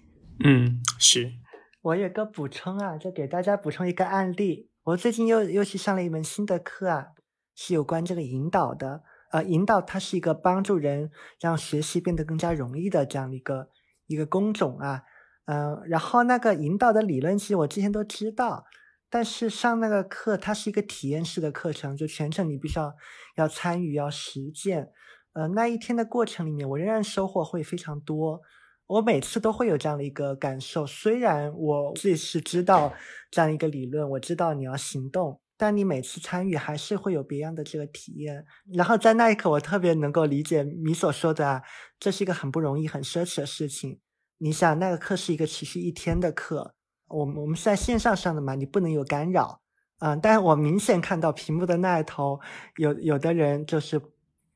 [0.43, 1.31] 嗯，是。
[1.81, 4.69] 我有个补充啊，就给大家补充一个案例。
[4.83, 7.07] 我最近又又去上了一门新的课啊，
[7.55, 9.03] 是有关这个引导的。
[9.31, 13.67] 呃，引导它是一个帮助人让学习变得更加容易的这样的一个
[14.07, 15.03] 一个工种啊。
[15.45, 18.63] 嗯，然后那个引导的理论其实我之前都知道，
[19.09, 22.93] 但是上那个课它是一个体验式的课程，就全程你必须要
[23.35, 24.89] 要参与要实践。
[25.33, 28.41] 呃，那一天的过程里面，我仍然收获会非常多。
[28.85, 32.93] 我每次都会有这样的一个感受，虽然我自己是知道
[33.31, 38.45] 这样一个理论，我知道你要行动，但你每次参与还是会有别样的这个体验。
[38.73, 41.63] 然后在那一刻，我特别能够理解你所说的，
[41.99, 43.99] 这是一个很不容易、很奢侈的事情。
[44.39, 46.73] 你想那个课是一个持续一天的课，
[47.07, 49.61] 我们我们是在线上上的嘛，你不能有干扰，
[49.99, 52.39] 嗯，但我明显看到屏幕的那一头
[52.77, 54.01] 有有的人就是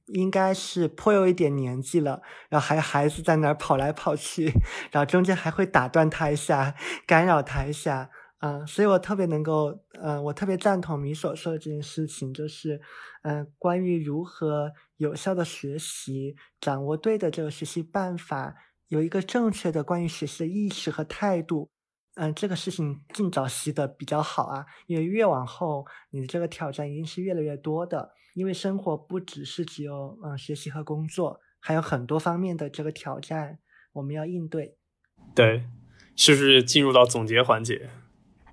[0.08, 4.52] 应该是颇有一点年纪了，然后还有孩子在那儿跑来跑去，
[4.92, 6.76] 然后中间还会打断他一下，
[7.06, 8.10] 干扰他一下，
[8.40, 12.82] 嗯，所以我特别能够，嗯，我特别赞同你所说的这件事情，就是，
[13.24, 18.56] 嗯，关于如何有效的学习，掌握对的这个学习办法。
[18.90, 21.70] 有一个正确的关于学习的意识和态度，
[22.16, 24.66] 嗯，这个事情尽早习得比较好啊。
[24.86, 28.12] 因为越往后，你的这个挑战一定是越来越多的。
[28.34, 33.60] 因为生活不只是只有嗯学习和工作，还有很多方面的这个挑战，
[33.94, 34.78] 我们要应对。
[35.36, 35.66] 对，
[36.16, 37.90] 是不是进入到总结环节？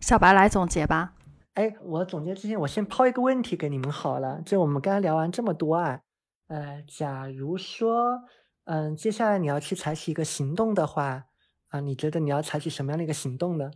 [0.01, 1.15] 小白来总结吧。
[1.53, 4.43] 哎，我总结之前，我先抛一个问题给你们好了。
[4.45, 6.01] 就我们刚才聊完这么多啊，
[6.49, 8.21] 呃，假如说。
[8.65, 11.27] 嗯，接下来你要去采取一个行动的话，
[11.69, 13.71] 啊，你觉得你要采取什么样的一个行动呢？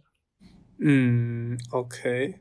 [0.80, 2.36] 嗯，OK，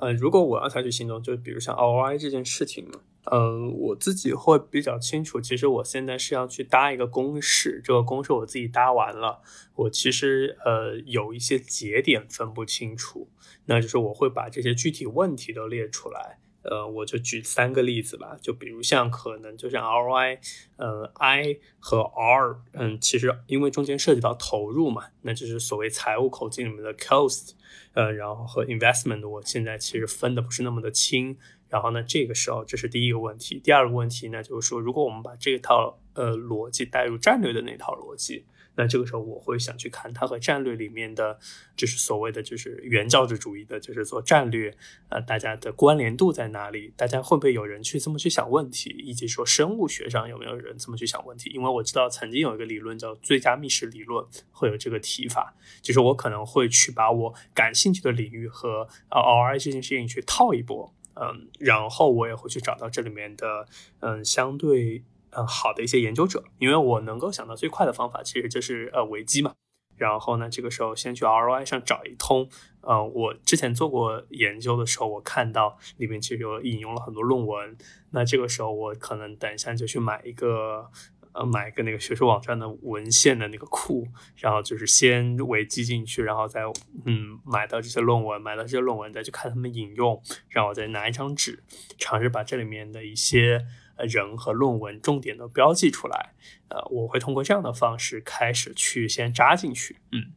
[0.00, 2.90] 呃，如果我要采取行动，就比如像 ROI 这件事情，
[3.30, 9.40] 嗯，我自己会比较清楚，其实我现在是要去搭一个公式，这个公式我自己搭完了，
[9.74, 13.30] 我其实呃有一些节点分不清楚，
[13.66, 16.40] 那就是我会把这些具体问题都列出来。
[16.70, 20.38] 呃，我就举三个例子吧，就比如像可能就像 ROI，
[20.76, 27.52] 呃，I 和 R，嗯，其实因为中间涉及到投入嘛，那就是所谓财务口径里面的 cost，
[27.94, 31.36] 呃，然后和 investment，我现在其实分的不是那么的清，
[31.68, 38.44] 然后呢，这个时候这是第一个问题，第二个问题呢，就是说如果我们把这套呃逻辑带入战略的那套逻辑。
[38.76, 41.38] 那这个时候我会想去看它和战略里面的，
[41.74, 44.76] 就是所谓的就是原教旨主义的，就是做战略，
[45.08, 46.92] 呃，大家的关联度在哪里？
[46.96, 48.90] 大家会不会有人去这么去想问题？
[48.98, 51.50] 以及说生物学上有没有人这么去想问题？
[51.50, 63.66] 因为我知道曾经有一个理论叫最佳觅食理论，会有这个提法，就是我可能会去把我感兴趣的领域和呃 RI 这件事情去套一波，嗯，然后我也会去找到这里面的
[64.00, 65.02] 嗯相对。
[65.36, 69.52] 嗯，好的一些研究者，因为我能够想到最快的方法，其实就是呃维基嘛。
[69.96, 72.48] 然后呢，这个时候先去 ROI 上找一通。
[72.82, 77.76] 呃，我之前做过研究的时候，我看到里面其实有引用了很多论文。
[78.10, 80.90] 那这个时候我可能等一下就去买一个
[81.32, 84.06] 呃买一个那个学术网站的文献的那个库，
[84.36, 86.60] 然后就是先维基进去，然后再
[87.06, 91.64] 嗯买到这些论文，买到这些论文再去看他们引用，然后再拿一张纸，
[91.98, 93.64] 尝试把这里面的一些。
[94.04, 96.34] 人和论文重点都标记出来，
[96.68, 99.98] 呃，我会通过这样的方式开始去先扎进去。
[100.12, 100.34] 嗯，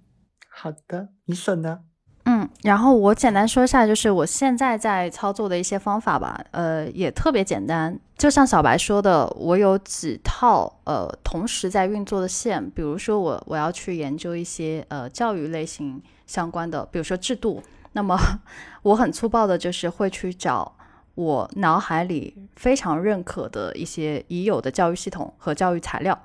[0.49, 1.81] 好的，你选呢？
[2.25, 6.39] 嗯，然后我简单说一下，就是我现在在操作的一些方法吧。
[6.51, 12.69] 呃，也特别简单，就像小白说的，我有几套呃同时在运作的线。
[12.71, 18.15] 比如说我我要去研究一些呃教育类型相关的，比如说制度，那么
[18.83, 20.77] 我很粗暴的就是会去找。
[21.19, 26.17] 我脑海里非常认可的一些已有的教育系统和教育材料。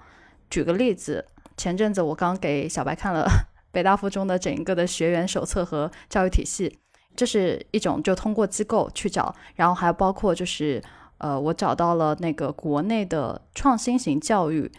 [0.49, 1.27] 举个例子，
[1.57, 3.27] 前阵子我刚给小白看了
[3.73, 6.79] 北大附中的整个的学员手册和教育体系，
[7.17, 10.81] 这是一种就通过机构去找，然后还包括就是
[11.19, 14.71] 呃，我找到了那个国内的创新型教育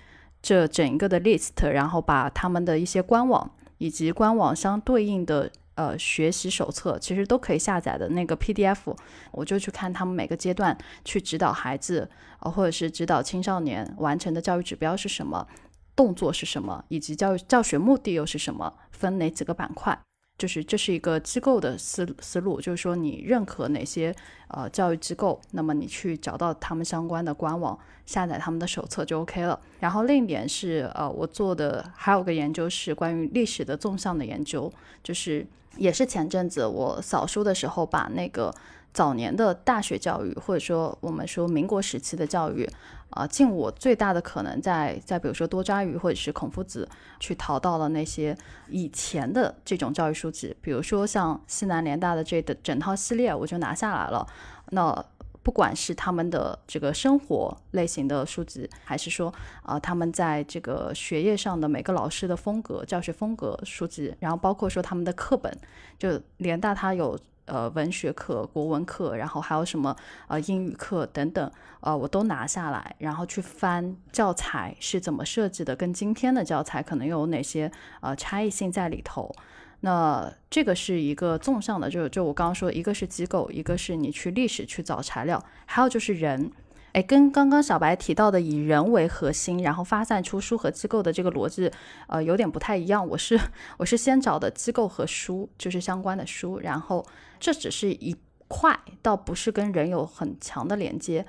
[0.41, 8.95] 这整个的 list，然后把他们的一些官网以及官网相对应的呃学习手册，其实都可以下载的那个 PDF，
[9.31, 12.09] 我就去看他们每个阶段去指导孩子，
[12.39, 15.47] 呃，或者是指导青少年完成的教育指标是什么，
[15.95, 19.99] 动作是什么，以及教育教学目的又是什么，分哪几个板块。
[20.37, 24.13] 就是这是一个机构的思思路，就是说你认可哪些
[24.49, 29.59] 呃教育机构，那么你去找到他们相关的官网，下载他们的手册就 OK 了。
[29.79, 34.71] 然后另一点是，呃，我做的还有个研究是关于历史的纵向的研究，
[35.03, 35.45] 就是
[35.77, 38.53] 也是前阵子我扫书的时候把那个。
[38.95, 42.65] 早年的大学教育，或者说我们说民国时期的教育，
[43.09, 46.87] 啊，尽我最大的可能，在在比如说多抓鱼或者是孔夫子，
[47.19, 48.37] 去淘到了那些
[48.69, 54.25] 以前的这种教育书籍，比如说像西南联大的这的整套系列，我就拿下来了。
[54.69, 55.05] 那
[55.43, 59.33] 不管是他们的这个生活类型的书籍，还是说
[59.63, 65.53] 啊他们在这个学业上的每个老师的风格、教学风格书籍，然后包括说他们的课本，
[65.99, 67.19] 就联大它有。
[67.45, 69.95] 呃，文学课、国文课，然后还有什么
[70.27, 77.71] 呃英语课等等，呃，我都拿下来，然后去翻教材是怎么设计的，跟今天的教材可能有哪些
[78.01, 79.33] 呃差异性在里头。
[79.81, 86.51] 那这个是一个纵向的，就就我刚刚说，一个是机构，一个是你去历史去找材料，还有就是人。
[86.95, 91.69] 哎，跟刚刚小白提到的以人为核心，然后发散出书和机构的这个逻辑，
[92.07, 93.05] 呃，有点不太一样。
[93.05, 93.37] 我是
[93.75, 97.05] 我是先找的机构和书，就是相关的书，然后
[97.37, 98.15] 这只是一
[98.47, 101.25] 块，倒不是跟人有很强的连接。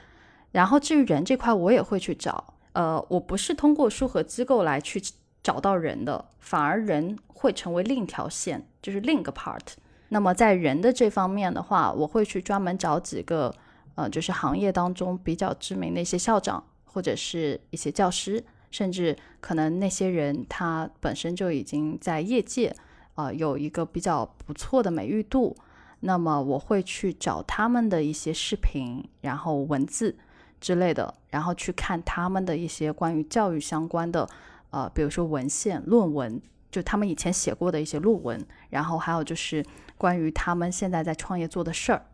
[0.53, 5.03] 然后至于人这块，我也会去找，呃，我不是通过书和机构来去
[5.43, 9.75] 找到人的，反而人会成为另一条线，就是另一个 part。
[10.11, 13.53] 那么在人的这方面的话，我会去专门找几个。
[13.97, 22.75] 呃，就是行业当中比较知名的一些校长，或者是一些教师，甚至可能那些人他本身就已经在业界
[23.15, 25.57] 啊有一个比较不错的美誉度。
[26.01, 30.15] 那么我会去找他们的一些视频，然后文字
[30.61, 34.29] 之类的，然后去看他们的一些关于教育相关的，
[34.71, 36.41] 呃，比如说文献、论文，
[36.71, 39.65] 就他们以前写过的一些论文，然后还有就是
[39.97, 42.05] 关于他们现在在创业做的事儿。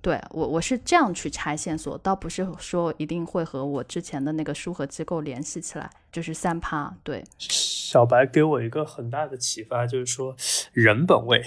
[0.00, 6.96] 对我，我是这样去拆线索，倒不是说一定会和我之前的那个书和机构联系起来，就是三趴。
[7.02, 10.36] 对，小白给我一个很大的启发，就是说
[10.72, 11.44] 人本位，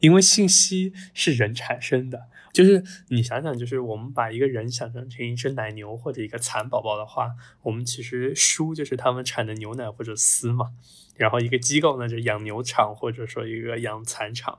[0.00, 2.28] 因为信息是人产生的。
[2.52, 7.30] 就是你想想，就是我们把一个人想象成一只奶牛或者一个蚕宝宝的话，
[7.62, 10.72] 我们其实书就是他们产的牛奶或者丝嘛。
[11.16, 14.58] 然后一个机构呢，就养牛场或者说一个养蚕场。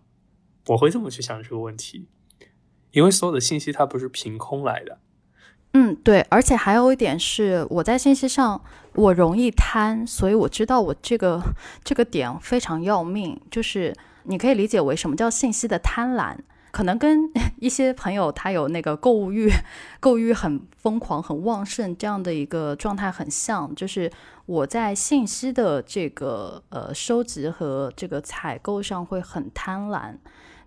[0.67, 2.07] 我会这么去想这个问题。
[2.93, 4.97] 因为所有的信息它不是凭空来的，
[5.73, 8.63] 嗯，对，而且还有一点是，我在信息上
[8.93, 11.41] 我容易贪，所以我知道我这个
[11.83, 16.37] 这个点非常要命，就是你可以理解为什么叫信息的贪婪，
[16.71, 19.49] 可能跟 一些朋友他有那个购物欲，
[19.99, 24.11] 购物欲很疯狂、很旺盛这样的一个状态很像，就是
[24.45, 30.17] 我在信息的这个呃收集和这个采购上会很贪婪。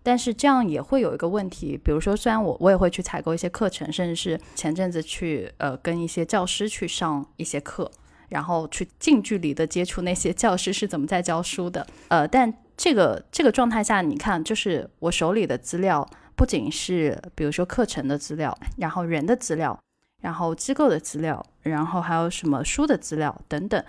[0.07, 7.91] 但是这样也会有一个问题，比如说，虽然我我也会去采购一些课程，甚至是前阵子去呃跟一些教师去上一些课，
[8.29, 19.77] 然后去近距离的接触那些教师是怎么在教书的，呃，但这个这个状态下，你看，就是我手里的资料不仅是比如说课程的资料，然后人的资料，
[20.23, 23.85] 然后机构的资料，然后还有什么书的资料等等。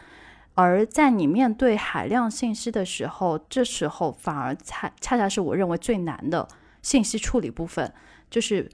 [0.58, 6.48] 而在你面对海量信息的时候，这时候反而恰恰恰是我认为最难的
[6.82, 7.94] 信息处理部分，
[8.32, 8.68] 就是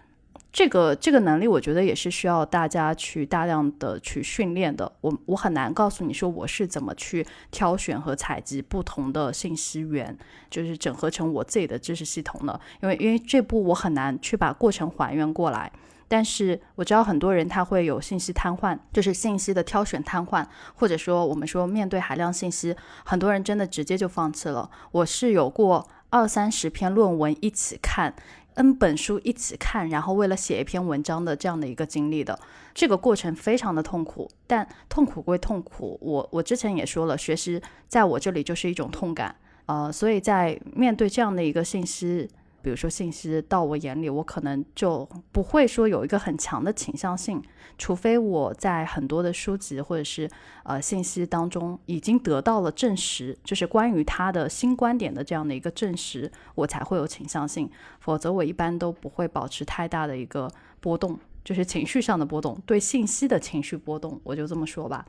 [0.53, 4.89] 这个这个能力，我觉得也是需要大家去大量的去训练的。
[5.01, 10.17] 我我很难告诉你说我是怎么去挑选和采集不同的信息源，
[10.49, 15.69] 就是整合成我自己的知识系统的，因为因为这步我很难去把过程还原过来。
[16.07, 20.45] 但是我知道很多人他会有信息瘫痪，就是信息的挑选瘫痪，
[20.75, 24.69] 或者说我们说面对海量信息，很多人真的直接就放弃了。
[24.91, 28.13] 我是有过二三十篇论文一起看
[28.55, 32.37] ，n 本书一起看，然后为了写一篇文章的这样的一个经历的，
[32.73, 34.29] 这个过程非常的痛苦。
[34.45, 39.35] 但痛苦归痛苦，我我之前也说了，学习在我这里就是一种痛感，
[39.65, 42.29] 呃，所以在面对这样的一个信息。
[42.63, 47.43] 比如说信息到我眼里，我可能就不会说有一个很强的倾向性，
[47.77, 50.29] 除非我在很多的书籍或者是
[50.63, 57.69] 呃信息当中已经得到了证实，就是关于他的新观点的这样的一个证实，我才会有倾向性，
[57.99, 60.49] 否则我一般都不会保持太大的一个
[60.79, 65.05] 波动，就是情绪上的波动，对信息的情绪波动，我就这么说吧。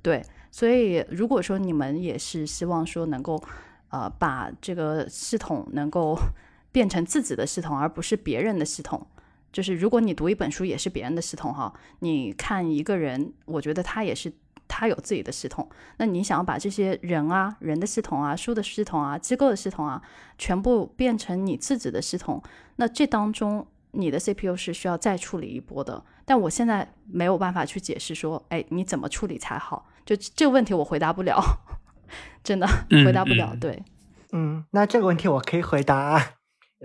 [0.00, 3.38] 对，所以如果说你们也是希望说能够。
[3.90, 6.18] 呃把这个系统能够
[6.74, 9.06] 变成自己的系统，而不是别人的系统。
[9.52, 14.32] 就是如果你读一本书也是别人的系统哈，你看一个人，我觉得他也是
[14.66, 15.70] 他有自己的系统。
[15.98, 20.02] 那你想要把这些人啊、人的系统啊、书的系统啊、机构的系统啊，
[20.36, 22.42] 全部变成你自己的系统，
[22.74, 26.02] 那这当中你的 CPU 是需要再处理一波的。
[26.24, 29.86] 但我现在没有办法去解释说，哎，你怎么处理才好？
[30.04, 31.40] 就这个问题我回答不了，
[32.42, 32.66] 真的
[33.04, 33.56] 回答不了。
[33.60, 33.80] 对，
[34.32, 36.34] 嗯，那这个问题我可以回答。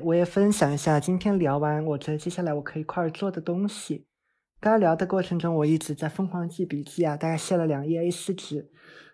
[0.03, 4.05] 我也分享一下今天聊完，我觉得接下来我可以快儿做的东西。
[4.59, 8.69] 刚刚聊的过程中，我一直在疯狂记笔记啊，大概写了两页 A4 纸。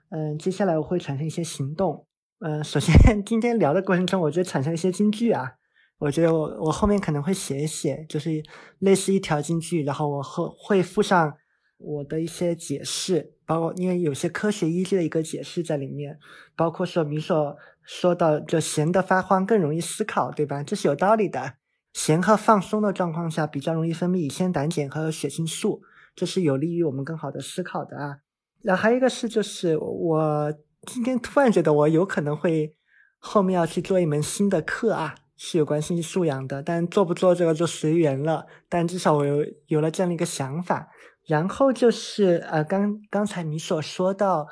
[0.10, 2.06] 嗯，接下来我会产生一些行动。
[2.40, 2.94] 嗯，首先
[3.24, 5.54] 今天聊的过程中，我觉得产生一些金句啊，
[6.00, 8.44] 我觉得我我后面可能会写一写，就是
[8.80, 11.36] 类似一条金句，然后我会会附上
[11.78, 16.18] 我的一些解释，包括因为有些科学依据的一个解释在里面，
[16.56, 17.56] 包括说米索。
[17.86, 20.64] 说到就闲得发慌更容易思考，对吧？
[20.64, 21.54] 这是有道理的。
[21.94, 25.82] 闲和放松的状况下，比较容易分泌乙酰胆碱和血清素，
[26.16, 28.18] 这是有利于我们更好的思考的啊。
[28.64, 30.54] 然后还有一个是，就是我
[30.88, 32.76] 今天突然觉得我有可能会
[33.20, 38.48] 后面要去做一门新的课啊，是有关信息素养的，但做不做这个就随缘了。
[38.68, 40.90] 但至少我有有了这样的一个想法。
[41.28, 44.48] 然后就是呃，刚刚才你所说到。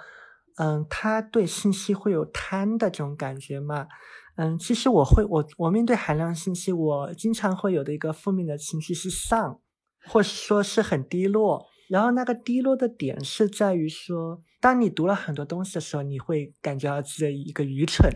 [0.57, 3.87] 嗯，他对信息会有贪的这种感觉嘛？
[4.35, 9.59] 嗯，其实我会，我我面对海量信息，我经常会有的一个负面的情绪是丧，
[10.07, 11.65] 或是说是很低落。
[11.89, 18.09] 然后那个低落的点是在于说，当你读了很多东西的时候，你会感觉到自己的一个愚蠢，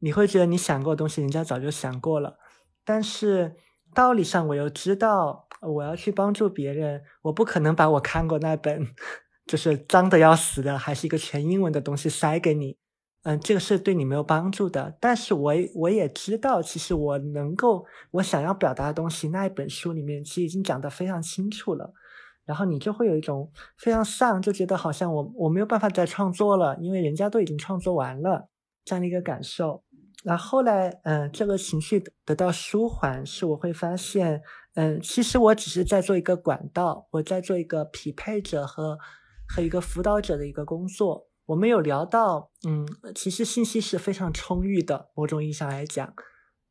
[0.00, 2.36] 你会觉得你想过的东西，人家早就想过了。
[2.84, 3.56] 但是
[3.94, 8.86] 道理上，我又知道我要去帮助别人，我不可能把我看过那本。
[9.50, 12.76] 就是脏的要死的，还是一个全英文的东西塞给你，
[13.24, 14.96] 嗯，这个是对你没有帮助的。
[15.00, 21.92] 但是我我也知道，其实我能够我想要表达的东西，那一本书里面其实已经讲得非常清楚了。
[22.46, 28.48] 然后你就会有一种非常丧，就觉得好像我我没有办法再创作了，因为人家都已经创作完了
[28.84, 29.82] 这样的一个感受。
[30.22, 34.40] 然后后来，嗯，这个情绪得到舒缓，是我会发现，
[34.74, 38.96] 嗯，其实我只是在做一个管道，我在做一个匹配者和。
[39.52, 42.86] 和一个辅导者的一个工作，我们有聊到，嗯，
[43.16, 46.14] 其实信息是非常充裕的，某种意义上来讲，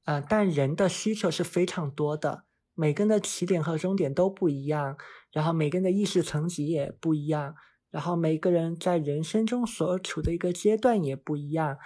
[0.05, 2.45] 啊，但人的需求是非常多的，
[2.75, 4.97] 每个人的起点和终点都不一样，
[5.33, 7.53] 然后每个人的意识层级也不一样，
[7.91, 11.77] 然后每个人在人生中所处的一个阶段也不一样，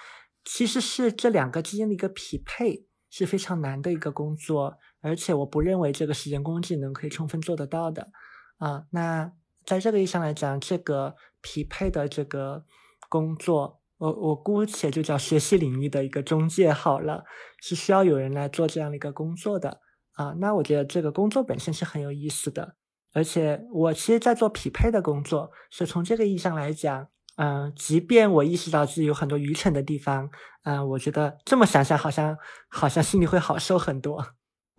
[0.45, 8.11] 其实是这两个之间的一个匹配是非常难的一个工作，而且我不认为这个是人工智能可以充分做得到的，
[8.60, 9.34] 啊，那。
[9.65, 12.64] 在这个意义上来讲，这个匹配的这个
[13.10, 17.23] 工作，我我姑且就叫学习领域的一个中介好了，
[17.61, 19.80] 是需要有人来做这样的一个工作的
[20.14, 20.34] 啊。
[20.40, 22.76] 那我觉得这个工作本身是很有意思的，
[23.14, 27.07] 而且我其实，在做匹配的工作，是从这个意义上来讲，
[27.38, 30.30] 嗯，即便我意识到自己有很多愚蠢的地方，
[30.64, 32.38] 嗯，我觉得这么想想，好像
[32.69, 34.26] 好像心里会好受很多。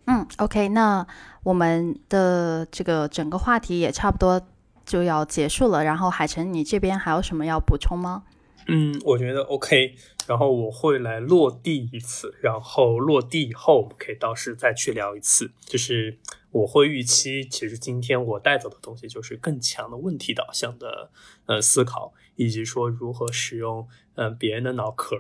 [0.06, 1.06] 嗯，OK，那
[1.44, 4.48] 我们的这个整个话题也差不多。
[4.85, 8.24] 就要结束了，然后海晨，你这边还有什么要补充吗？
[8.66, 9.94] 嗯，我觉得 OK，
[10.27, 15.51] 然后我会来落地一次，然后落地以后，我们可以到时再去聊一次。
[15.61, 16.19] 就是
[16.51, 21.11] 我会预期，其实今天我带走的东西就是更强的问题导向的
[21.44, 25.16] 呃思考，以及说如何使用嗯别人的脑壳，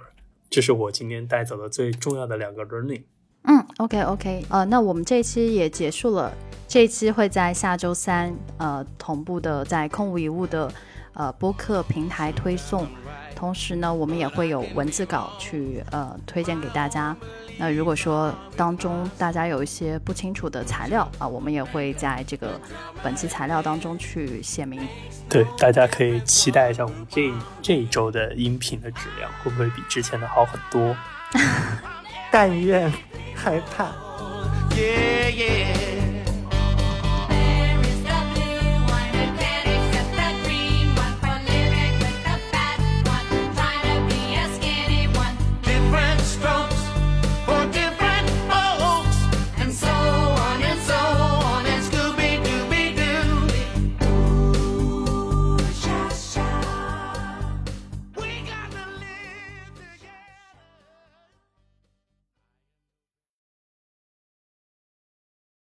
[0.48, 3.02] 这是我今天带走的最重要的两个 learning。
[3.46, 6.32] 嗯，OK OK，呃，那我们这一期也结束了。
[6.66, 10.72] 这一期会在下周三，呃，同步的在空无一物的
[11.12, 12.86] 呃播客平台推送。
[13.36, 17.14] 同时呢，我们也会有文字稿去呃推荐给大家。
[17.58, 22.58] 那如果说当中大家有一些不清楚的材料啊，我们也会在这个
[23.02, 24.80] 本期材料当中去写明。
[25.28, 27.30] 对，大家可以期待一下我们这
[27.60, 30.96] 这一周的音频的质量会不会比之前的好很多。
[32.34, 32.92] 但愿。
[33.32, 33.92] 害怕。
[34.74, 36.03] Yeah, yeah.